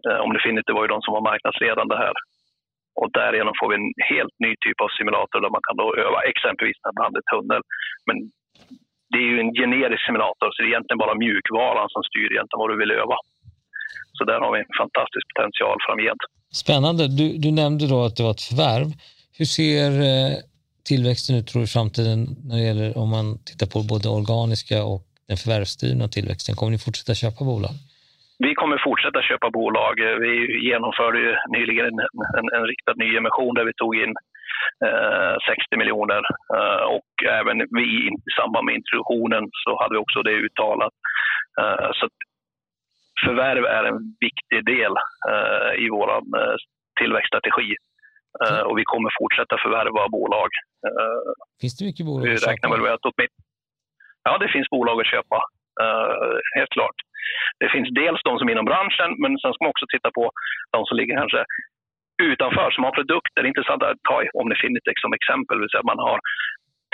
eh, 0.06 0.18
Omnifinity 0.24 0.72
var 0.72 0.82
ju 0.84 0.92
de 0.94 1.00
som 1.02 1.14
var 1.16 1.28
marknadsledande 1.30 1.96
här. 2.04 2.16
Och 3.00 3.10
därigenom 3.20 3.54
får 3.58 3.68
vi 3.70 3.76
en 3.80 3.92
helt 4.12 4.36
ny 4.44 4.52
typ 4.64 4.78
av 4.84 4.90
simulator 4.98 5.38
där 5.44 5.54
man 5.56 5.66
kan 5.66 5.76
då 5.82 5.86
öva 6.06 6.20
exempelvis 6.32 6.78
när 6.84 6.94
man 7.00 7.12
tunnel. 7.32 7.62
Men 8.08 8.16
det 9.10 9.18
är 9.24 9.28
ju 9.32 9.38
en 9.44 9.52
generisk 9.60 10.02
simulator, 10.06 10.48
så 10.50 10.56
det 10.58 10.66
är 10.66 10.72
egentligen 10.72 11.04
bara 11.04 11.20
mjukvaran 11.24 11.88
som 11.94 12.02
styr 12.08 12.28
egentligen 12.32 12.62
vad 12.62 12.70
du 12.72 12.76
vill 12.82 12.94
öva. 13.02 13.16
Så 14.16 14.22
där 14.30 14.38
har 14.44 14.50
vi 14.54 14.58
en 14.64 14.76
fantastisk 14.82 15.24
potential 15.30 15.78
framgent. 15.86 16.22
Spännande. 16.64 17.02
Du, 17.18 17.26
du 17.44 17.50
nämnde 17.62 17.84
då 17.92 17.98
att 18.04 18.16
det 18.16 18.22
var 18.28 18.34
ett 18.36 18.48
förvärv. 18.50 18.88
Hur 19.38 19.48
ser 19.58 19.90
eh, 20.10 20.34
tillväxten 20.90 21.36
ut 21.36 21.46
tror 21.46 21.60
du 21.60 21.64
i 21.64 21.76
framtiden 21.78 22.18
när 22.48 22.56
det 22.56 22.66
gäller 22.70 22.98
om 22.98 23.08
man 23.16 23.26
tittar 23.48 23.66
på 23.66 23.78
både 23.92 24.08
organiska 24.08 24.84
och 24.84 25.02
den 25.28 25.36
förvärvsdrivna 25.36 26.08
tillväxten? 26.08 26.54
Kommer 26.54 26.72
ni 26.72 26.78
fortsätta 26.78 27.14
köpa 27.14 27.44
bolag? 27.44 27.74
Vi 28.38 28.54
kommer 28.54 28.78
fortsätta 28.88 29.20
köpa 29.30 29.50
bolag. 29.50 29.94
Vi 30.24 30.32
genomförde 30.70 31.18
ju 31.26 31.32
nyligen 31.56 31.86
en, 31.86 31.98
en, 32.38 32.46
en 32.56 32.64
riktad 32.70 32.94
nyemission 33.04 33.54
där 33.54 33.64
vi 33.64 33.74
tog 33.82 33.92
in 34.02 34.12
eh, 34.86 35.34
60 35.48 35.76
miljoner 35.80 36.22
eh, 36.56 36.84
och 36.96 37.10
även 37.40 37.56
vi 37.78 37.86
i 38.08 38.32
samband 38.40 38.64
med 38.66 38.74
introduktionen 38.80 39.44
så 39.64 39.70
hade 39.80 39.94
vi 39.94 40.00
också 40.04 40.22
det 40.22 40.36
uttalat. 40.46 40.94
Eh, 41.60 41.88
så 41.98 42.04
förvärv 43.24 43.64
är 43.78 43.84
en 43.90 43.98
viktig 44.26 44.60
del 44.74 44.92
eh, 45.32 45.72
i 45.84 45.86
vår 45.96 46.08
eh, 46.40 46.56
tillväxtstrategi 47.00 47.70
eh, 48.44 48.62
och 48.68 48.78
vi 48.78 48.84
kommer 48.92 49.10
fortsätta 49.20 49.54
förvärva 49.64 50.08
bolag. 50.16 50.50
Finns 51.60 51.76
det 51.76 51.84
mycket 51.84 52.06
bolag 52.06 52.38
köpa? 52.38 52.68
Väl 52.70 52.80
med 52.80 52.92
att 52.92 53.06
Ja, 54.26 54.32
det 54.42 54.48
finns 54.54 54.70
bolag 54.74 54.96
att 55.00 55.12
köpa, 55.14 55.38
uh, 55.84 56.36
helt 56.58 56.72
klart. 56.76 56.98
Det 57.60 57.68
finns 57.74 57.88
dels 58.02 58.20
de 58.24 58.32
som 58.38 58.48
är 58.48 58.52
inom 58.52 58.70
branschen, 58.72 59.10
men 59.22 59.30
sen 59.38 59.52
ska 59.52 59.64
man 59.64 59.74
också 59.74 59.86
titta 59.88 60.10
på 60.18 60.24
de 60.74 60.78
som 60.86 60.96
ligger 60.96 61.16
kanske 61.16 61.42
utanför, 62.22 62.68
som 62.70 62.84
har 62.84 62.98
produkter. 62.98 63.38
Det 63.40 63.46
är 63.46 63.54
intressant 63.54 63.82
att 63.82 64.06
ta 64.10 64.16
Omnifinitex 64.40 64.96
som 65.00 65.12
exempel, 65.18 65.56
det 65.56 65.62
vill 65.62 65.74
säga 65.74 65.92
man 65.92 66.06
har 66.08 66.18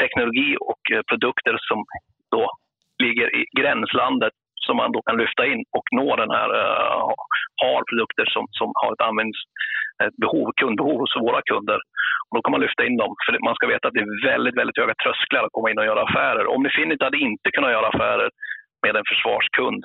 teknologi 0.03 0.51
och 0.71 0.83
eh, 0.93 1.03
produkter 1.11 1.55
som 1.69 1.79
då 2.35 2.45
ligger 3.05 3.29
i 3.39 3.43
gränslandet 3.61 4.35
som 4.67 4.77
man 4.77 4.93
då 4.93 5.03
kan 5.03 5.17
lyfta 5.23 5.47
in 5.47 5.61
och 5.77 5.87
nå 5.99 6.17
den 6.17 6.31
här, 6.37 6.49
uh, 6.61 7.13
har 7.63 7.81
produkter 7.91 8.27
som, 8.35 8.45
som 8.59 8.69
har 8.81 8.91
ett 8.93 9.07
användningsbehov, 9.09 10.47
kundbehov 10.61 10.99
hos 11.01 11.17
våra 11.27 11.43
kunder. 11.51 11.81
Och 12.33 12.39
då 12.39 12.43
kan 12.43 12.55
man 12.57 12.65
lyfta 12.67 12.87
in 12.89 12.97
dem, 13.03 13.13
för 13.25 13.33
man 13.49 13.57
ska 13.57 13.67
veta 13.67 13.89
att 13.89 13.97
det 13.97 14.07
är 14.07 14.31
väldigt, 14.33 14.57
väldigt 14.61 14.81
höga 14.83 14.95
trösklar 15.03 15.43
att 15.45 15.57
komma 15.57 15.71
in 15.71 15.81
och 15.81 15.91
göra 15.91 16.03
affärer. 16.09 16.45
Om 16.47 16.55
Omnifinity 16.57 17.05
hade 17.05 17.25
inte 17.29 17.49
kunnat 17.55 17.75
göra 17.77 17.89
affärer 17.89 18.31
med 18.85 18.97
en 18.97 19.11
försvarskund 19.13 19.83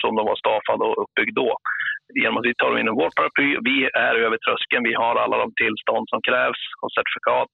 som 0.00 0.10
de 0.16 0.22
var 0.30 0.38
staffade 0.42 0.82
och 0.88 0.98
uppbyggd 1.02 1.34
då. 1.42 1.50
Genom 2.22 2.36
att 2.38 2.48
vi 2.48 2.54
tar 2.54 2.78
in 2.78 2.98
vårt 3.02 3.14
paraply, 3.18 3.48
vi 3.70 3.76
är 4.08 4.14
över 4.26 4.38
tröskeln, 4.44 4.82
vi 4.90 4.94
har 5.02 5.14
alla 5.22 5.36
de 5.42 5.48
tillstånd 5.62 6.04
som 6.12 6.20
krävs 6.28 6.62
och 6.82 6.92
certifikat, 6.96 7.50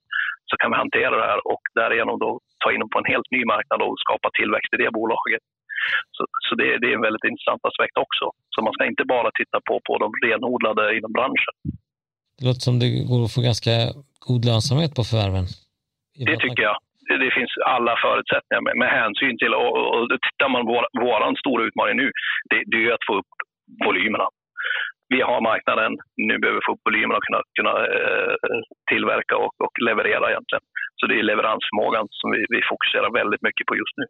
så 0.51 0.55
kan 0.57 0.71
vi 0.71 0.77
hantera 0.83 1.15
det 1.21 1.31
här 1.33 1.41
och 1.53 1.65
därigenom 1.81 2.17
då 2.25 2.31
ta 2.63 2.69
in 2.73 2.81
dem 2.83 2.91
på 2.93 2.99
en 2.99 3.13
helt 3.13 3.31
ny 3.35 3.41
marknad 3.53 3.81
och 3.87 3.95
skapa 4.05 4.29
tillväxt 4.39 4.75
i 4.75 4.83
det 4.83 4.91
bolaget. 4.99 5.43
Så, 6.17 6.23
så 6.47 6.53
det, 6.61 6.69
det, 6.81 6.87
är 6.91 6.95
en 6.99 7.09
väldigt 7.09 7.31
intressant 7.31 7.63
aspekt 7.71 7.97
också. 8.07 8.27
Så 8.53 8.59
man 8.67 8.75
ska 8.75 8.85
inte 8.93 9.05
bara 9.15 9.31
titta 9.39 9.59
på, 9.69 9.75
på 9.89 9.95
de 10.03 10.09
renodlade 10.27 10.85
inom 10.99 11.13
branschen. 11.19 11.55
Det 12.39 12.45
låter 12.47 12.65
som 12.69 12.77
det 12.83 12.89
går 13.11 13.21
att 13.25 13.35
få 13.35 13.41
ganska 13.51 13.75
god 14.29 14.43
lönsamhet 14.51 14.93
på 14.99 15.03
förvärven. 15.11 15.47
Det 16.29 16.37
tycker 16.45 16.63
jag. 16.71 16.79
Det 17.25 17.33
finns 17.39 17.53
alla 17.77 17.95
förutsättningar 18.07 18.63
med, 18.67 18.75
med 18.83 18.91
hänsyn 19.01 19.35
till, 19.43 19.53
och, 19.61 19.71
och, 19.79 19.89
och 19.95 20.05
tittar 20.27 20.49
man 20.55 20.63
på 20.69 20.73
vår 21.05 21.21
stora 21.43 21.63
utmaning 21.69 21.97
nu, 22.03 22.09
det, 22.51 22.59
det 22.71 22.79
är 22.87 22.93
att 22.99 23.09
få 23.09 23.15
upp 23.21 23.33
volymerna. 23.87 24.29
vi 25.15 25.21
har 25.29 25.41
marknaden, 25.51 25.91
nu 26.29 26.35
behöver 26.41 26.59
vi 26.61 26.67
få 26.69 26.73
upp 26.75 26.85
volymen 26.89 27.15
och 27.19 27.25
kunna, 27.27 27.41
kunna 27.59 27.75
eh, 27.97 28.35
tillverka 28.91 29.35
och, 29.45 29.55
och, 29.65 29.75
leverera 29.89 30.25
egentligen. 30.33 30.65
Så 30.99 31.03
det 31.09 31.17
är 31.21 31.25
leveransförmågan 31.31 32.05
som 32.21 32.29
vi, 32.35 32.41
vi, 32.55 32.61
fokuserar 32.71 33.11
väldigt 33.21 33.43
mycket 33.49 33.65
på 33.69 33.75
just 33.83 33.95
nu. 34.01 34.05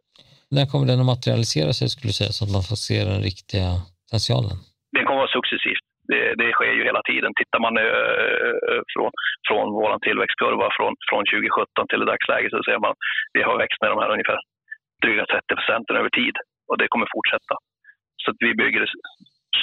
När 0.55 0.65
kommer 0.71 0.85
den 0.91 0.99
att 1.03 1.11
materialisera 1.15 1.71
sig 1.79 1.85
skulle 1.89 2.09
du 2.13 2.17
säga, 2.21 2.33
så 2.37 2.41
att 2.45 2.53
man 2.57 2.63
får 2.69 2.77
se 2.87 2.97
den 3.11 3.21
riktiga 3.29 3.69
potentialen? 4.05 4.55
Den 4.95 5.03
kommer 5.05 5.21
att 5.21 5.25
vara 5.27 5.37
successivt. 5.39 5.88
Det, 6.11 6.23
det, 6.39 6.51
sker 6.51 6.73
ju 6.77 6.83
hela 6.89 7.01
tiden. 7.09 7.31
Tittar 7.39 7.59
man 7.65 7.77
eh, 7.77 8.51
eh 8.69 8.81
från, 8.93 9.11
från 9.47 9.67
vår 9.79 9.91
tillväxtkurva 10.05 10.67
från, 10.77 10.93
från 11.09 11.23
2017 11.25 11.87
till 11.87 12.05
dagsläget 12.11 12.51
så 12.51 12.63
ser 12.63 12.79
man 12.79 12.91
att 12.91 13.03
vi 13.35 13.41
har 13.47 13.55
växt 13.63 13.81
med 13.81 13.91
de 13.91 13.99
här 14.01 14.11
ungefär 14.15 14.39
dryga 15.03 15.25
30 15.25 15.55
procenten 15.59 15.95
över 15.99 16.11
tid 16.19 16.35
och 16.69 16.77
det 16.77 16.87
kommer 16.91 17.07
fortsätta. 17.15 17.55
Så 18.21 18.27
att 18.31 18.39
vi 18.45 18.51
bygger 18.61 18.79
det 18.83 18.91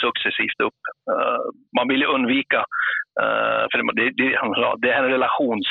successivt 0.05 0.61
upp. 0.67 0.81
Uh, 1.13 1.45
man 1.79 1.89
vill 1.91 2.01
ju 2.05 2.09
undvika, 2.17 2.61
uh, 3.23 3.65
för 3.71 3.77
det, 3.79 4.07
det, 4.19 4.27
det 4.83 4.91
är 4.93 5.03
en 5.03 5.11
relations, 5.17 5.69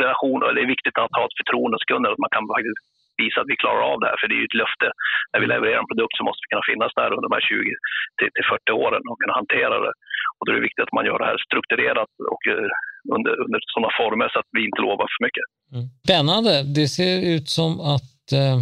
relation 0.00 0.42
och 0.42 0.54
det 0.54 0.62
är 0.62 0.74
viktigt 0.74 0.98
att 0.98 1.16
ha 1.18 1.24
ett 1.26 1.40
förtroende 1.40 1.74
hos 1.76 1.90
kunden, 1.90 2.12
att 2.12 2.24
man 2.24 2.34
kan 2.34 2.46
faktiskt 2.54 2.82
visa 3.22 3.38
att 3.40 3.52
vi 3.52 3.62
klarar 3.62 3.82
av 3.92 3.98
det 4.00 4.08
här, 4.10 4.18
för 4.20 4.26
det 4.28 4.36
är 4.36 4.42
ju 4.42 4.48
ett 4.50 4.60
löfte. 4.62 4.88
När 5.30 5.40
vi 5.42 5.46
levererar 5.52 5.80
en 5.82 5.90
produkt 5.92 6.16
så 6.16 6.24
måste 6.28 6.42
vi 6.42 6.50
kunna 6.52 6.70
finnas 6.70 6.92
där 6.98 7.10
under 7.14 7.28
de 7.28 7.34
här 7.36 7.46
20 7.50 7.74
till, 8.18 8.30
till 8.34 8.46
40 8.52 8.72
åren 8.84 9.02
och 9.10 9.18
kunna 9.22 9.34
hantera 9.40 9.76
det. 9.84 9.94
Och 10.36 10.42
då 10.44 10.48
är 10.50 10.56
det 10.58 10.68
viktigt 10.68 10.86
att 10.86 10.96
man 10.98 11.06
gör 11.08 11.18
det 11.20 11.30
här 11.30 11.38
strukturerat 11.48 12.12
och 12.32 12.42
uh, 12.52 12.70
under, 13.16 13.32
under 13.44 13.58
sådana 13.74 13.90
former 14.00 14.26
så 14.32 14.38
att 14.42 14.50
vi 14.56 14.60
inte 14.68 14.80
lovar 14.86 15.06
för 15.12 15.20
mycket. 15.26 15.46
Mm. 15.74 15.86
Spännande. 16.06 16.52
Det 16.78 16.86
ser 16.98 17.16
ut 17.34 17.46
som 17.58 17.70
att 17.94 18.24
eh, 18.40 18.58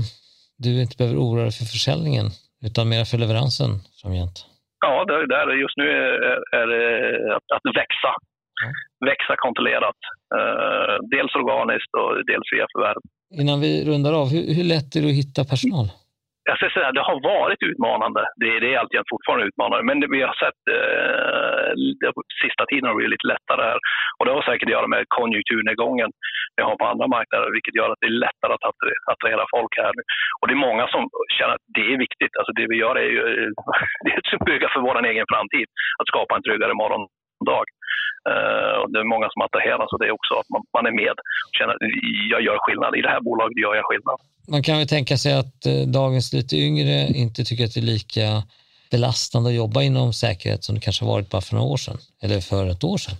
du 0.64 0.70
inte 0.84 0.96
behöver 0.98 1.18
oroa 1.24 1.42
dig 1.48 1.54
för 1.60 1.68
försäljningen 1.76 2.26
utan 2.66 2.84
mer 2.92 3.04
för 3.10 3.18
leveransen 3.22 3.70
framgent. 4.00 4.36
Ja, 4.86 4.92
det 5.08 5.14
är 5.14 5.26
där 5.36 5.46
just 5.64 5.76
nu 5.82 5.88
är, 6.60 6.66
det 6.72 6.82
att, 7.36 7.48
att 7.56 7.66
växa. 7.82 8.12
Mm. 8.62 8.72
Växa 9.10 9.34
kontrollerat. 9.46 10.00
Uh, 10.38 10.96
dels 11.14 11.32
organiskt 11.42 11.92
och 12.00 12.10
dels 12.30 12.48
via 12.54 12.66
förvärv. 12.72 13.02
Innan 13.30 13.60
vi 13.60 13.84
rundar 13.84 14.12
av, 14.12 14.26
hur, 14.28 14.54
hur 14.54 14.64
lätt 14.64 14.96
är 14.96 15.00
det 15.00 15.08
att 15.08 15.22
hitta 15.22 15.44
personal? 15.44 15.86
jag 16.50 16.58
ska 16.58 16.68
säga, 16.70 16.92
det 16.92 17.08
har 17.10 17.18
varit 17.34 17.62
utmanande. 17.70 18.22
Det, 18.42 18.60
det 18.62 18.68
är 18.74 18.78
alltid 18.78 19.10
fortfarande 19.14 19.46
utmanande. 19.50 19.82
Men 19.88 19.96
det, 20.00 20.06
vi 20.16 20.20
har 20.28 20.36
sett 20.44 20.60
eh, 20.76 22.10
sista 22.44 22.62
tiden 22.66 22.84
har 22.84 22.92
det 22.94 23.00
blivit 23.00 23.16
lite 23.16 23.32
lättare 23.34 23.62
här. 23.70 23.78
Och 24.16 24.24
det 24.24 24.32
har 24.32 24.42
säkert 24.42 24.68
att 24.68 24.76
göra 24.76 24.88
med 24.94 25.02
konjunkturnedgången 25.18 26.10
vi 26.56 26.62
har 26.68 26.76
på 26.80 26.86
andra 26.92 27.06
marknader, 27.16 27.48
vilket 27.56 27.76
gör 27.78 27.90
att 27.90 28.02
det 28.02 28.10
är 28.12 28.22
lättare 28.26 28.52
att 28.54 28.66
attrahera 29.12 29.44
folk 29.56 29.72
här 29.82 29.92
nu. 29.98 30.02
Och 30.38 30.46
det 30.46 30.54
är 30.58 30.66
många 30.68 30.84
som 30.94 31.02
känner 31.36 31.54
att 31.56 31.66
det 31.76 31.86
är 31.92 31.98
viktigt. 32.06 32.34
Alltså 32.38 32.52
det 32.58 32.66
vi 32.70 32.76
gör 32.84 32.94
är 33.04 33.10
ju 33.16 33.22
det 34.04 34.10
är 34.14 34.20
att 34.36 34.48
bygga 34.50 34.68
för 34.74 34.80
vår 34.88 34.96
egen 35.12 35.30
framtid. 35.32 35.68
Att 36.00 36.10
skapa 36.12 36.32
en 36.36 36.46
tryggare 36.46 36.74
morgon 36.82 37.02
morgondag. 37.40 37.64
Uh, 38.30 38.78
det 38.92 38.98
är 39.02 39.12
många 39.14 39.28
som 39.30 39.42
attraheras 39.42 39.92
och 39.92 39.98
det 40.00 40.06
är 40.10 40.14
också 40.18 40.34
att 40.40 40.48
man, 40.54 40.62
man 40.76 40.86
är 40.90 40.94
med 41.02 41.14
och 41.46 41.54
känner 41.58 41.74
att 41.74 41.82
jag 42.32 42.42
gör 42.46 42.58
skillnad. 42.66 42.96
I 42.98 43.02
det 43.02 43.12
här 43.14 43.20
bolaget 43.20 43.56
gör 43.64 43.74
jag 43.74 43.86
skillnad. 43.90 44.18
Man 44.54 44.62
kan 44.66 44.76
väl 44.78 44.88
tänka 44.96 45.16
sig 45.22 45.32
att 45.42 45.58
uh, 45.70 45.72
dagens 46.00 46.26
lite 46.38 46.56
yngre 46.68 46.96
inte 47.22 47.40
tycker 47.44 47.64
att 47.64 47.74
det 47.74 47.84
är 47.86 47.92
lika 47.96 48.26
belastande 48.94 49.46
att 49.50 49.60
jobba 49.62 49.78
inom 49.88 50.08
säkerhet 50.24 50.62
som 50.64 50.74
det 50.76 50.84
kanske 50.86 51.04
varit 51.14 51.28
bara 51.32 51.44
för 51.46 51.54
några 51.56 51.72
år 51.74 51.80
sedan, 51.84 51.98
eller 52.22 52.38
för 52.50 52.62
ett 52.72 52.84
år 52.92 53.00
sedan. 53.04 53.18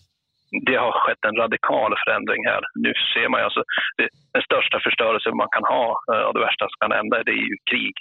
Det 0.68 0.78
har 0.84 0.92
skett 1.00 1.22
en 1.28 1.40
radikal 1.44 1.92
förändring 2.04 2.42
här. 2.50 2.62
Nu 2.84 2.92
ser 3.12 3.28
man 3.32 3.40
alltså, 3.48 3.62
det, 3.98 4.08
den 4.34 4.44
största 4.48 4.76
förstörelsen 4.86 5.36
man 5.42 5.52
kan 5.56 5.64
ha 5.74 5.86
uh, 6.12 6.24
och 6.26 6.34
det 6.36 6.46
värsta 6.48 6.64
som 6.70 6.78
kan 6.82 6.96
hända 6.98 7.14
det 7.28 7.34
är 7.40 7.44
ju 7.50 7.56
krig. 7.70 7.96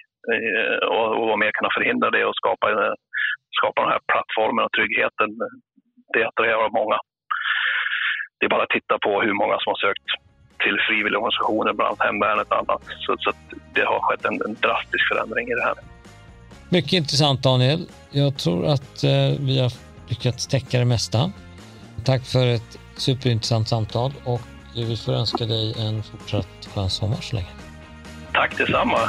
och, 0.96 1.08
och 1.20 1.26
vad 1.30 1.40
mer 1.44 1.52
kunna 1.58 1.72
förhindra 1.78 2.08
det 2.16 2.24
och 2.30 2.40
skapa, 2.42 2.68
skapa 3.58 3.80
den 3.82 3.94
här 3.94 4.04
plattformen 4.12 4.66
och 4.66 4.74
tryggheten 4.78 5.30
det 6.14 6.24
attraherar 6.28 6.70
många. 6.80 6.98
Det 8.38 8.46
är 8.46 8.50
bara 8.50 8.64
att 8.64 8.76
titta 8.78 8.96
på 9.06 9.22
hur 9.22 9.34
många 9.42 9.56
som 9.60 9.70
har 9.74 9.80
sökt 9.88 10.08
till 10.64 10.78
frivilligorganisationer, 10.88 11.74
bland 11.74 11.88
annat 11.88 12.06
Hemvärnet 12.08 12.48
och 12.52 12.58
annat. 12.58 12.82
Så, 13.04 13.16
så 13.20 13.32
det 13.76 13.86
har 13.92 14.00
skett 14.00 14.26
en, 14.26 14.42
en, 14.46 14.56
drastisk 14.66 15.04
förändring 15.12 15.48
i 15.48 15.56
det 15.60 15.66
här. 15.70 15.76
Mycket 16.70 16.94
intressant 16.94 17.44
Daniel. 17.44 17.82
Jag 18.12 18.38
tror 18.38 18.66
att 18.66 19.04
eh, 19.04 19.32
vi 19.48 19.60
har 19.62 19.72
lyckats 20.10 20.48
täcka 20.48 20.80
det 20.80 20.86
mesta. 20.86 21.32
Tack 22.06 22.26
för 22.26 22.48
ett 22.48 22.80
superintressant 22.96 23.68
samtal 23.68 24.12
och 24.26 24.42
vi 24.76 24.98
får 24.98 25.14
önska 25.14 25.46
dig 25.46 25.76
en 25.80 26.04
fortsatt 26.04 26.70
skön 26.74 26.90
sommar 26.90 27.18
så 27.22 27.36
länge. 27.36 27.54
Tack 28.34 28.58
detsamma. 28.58 29.00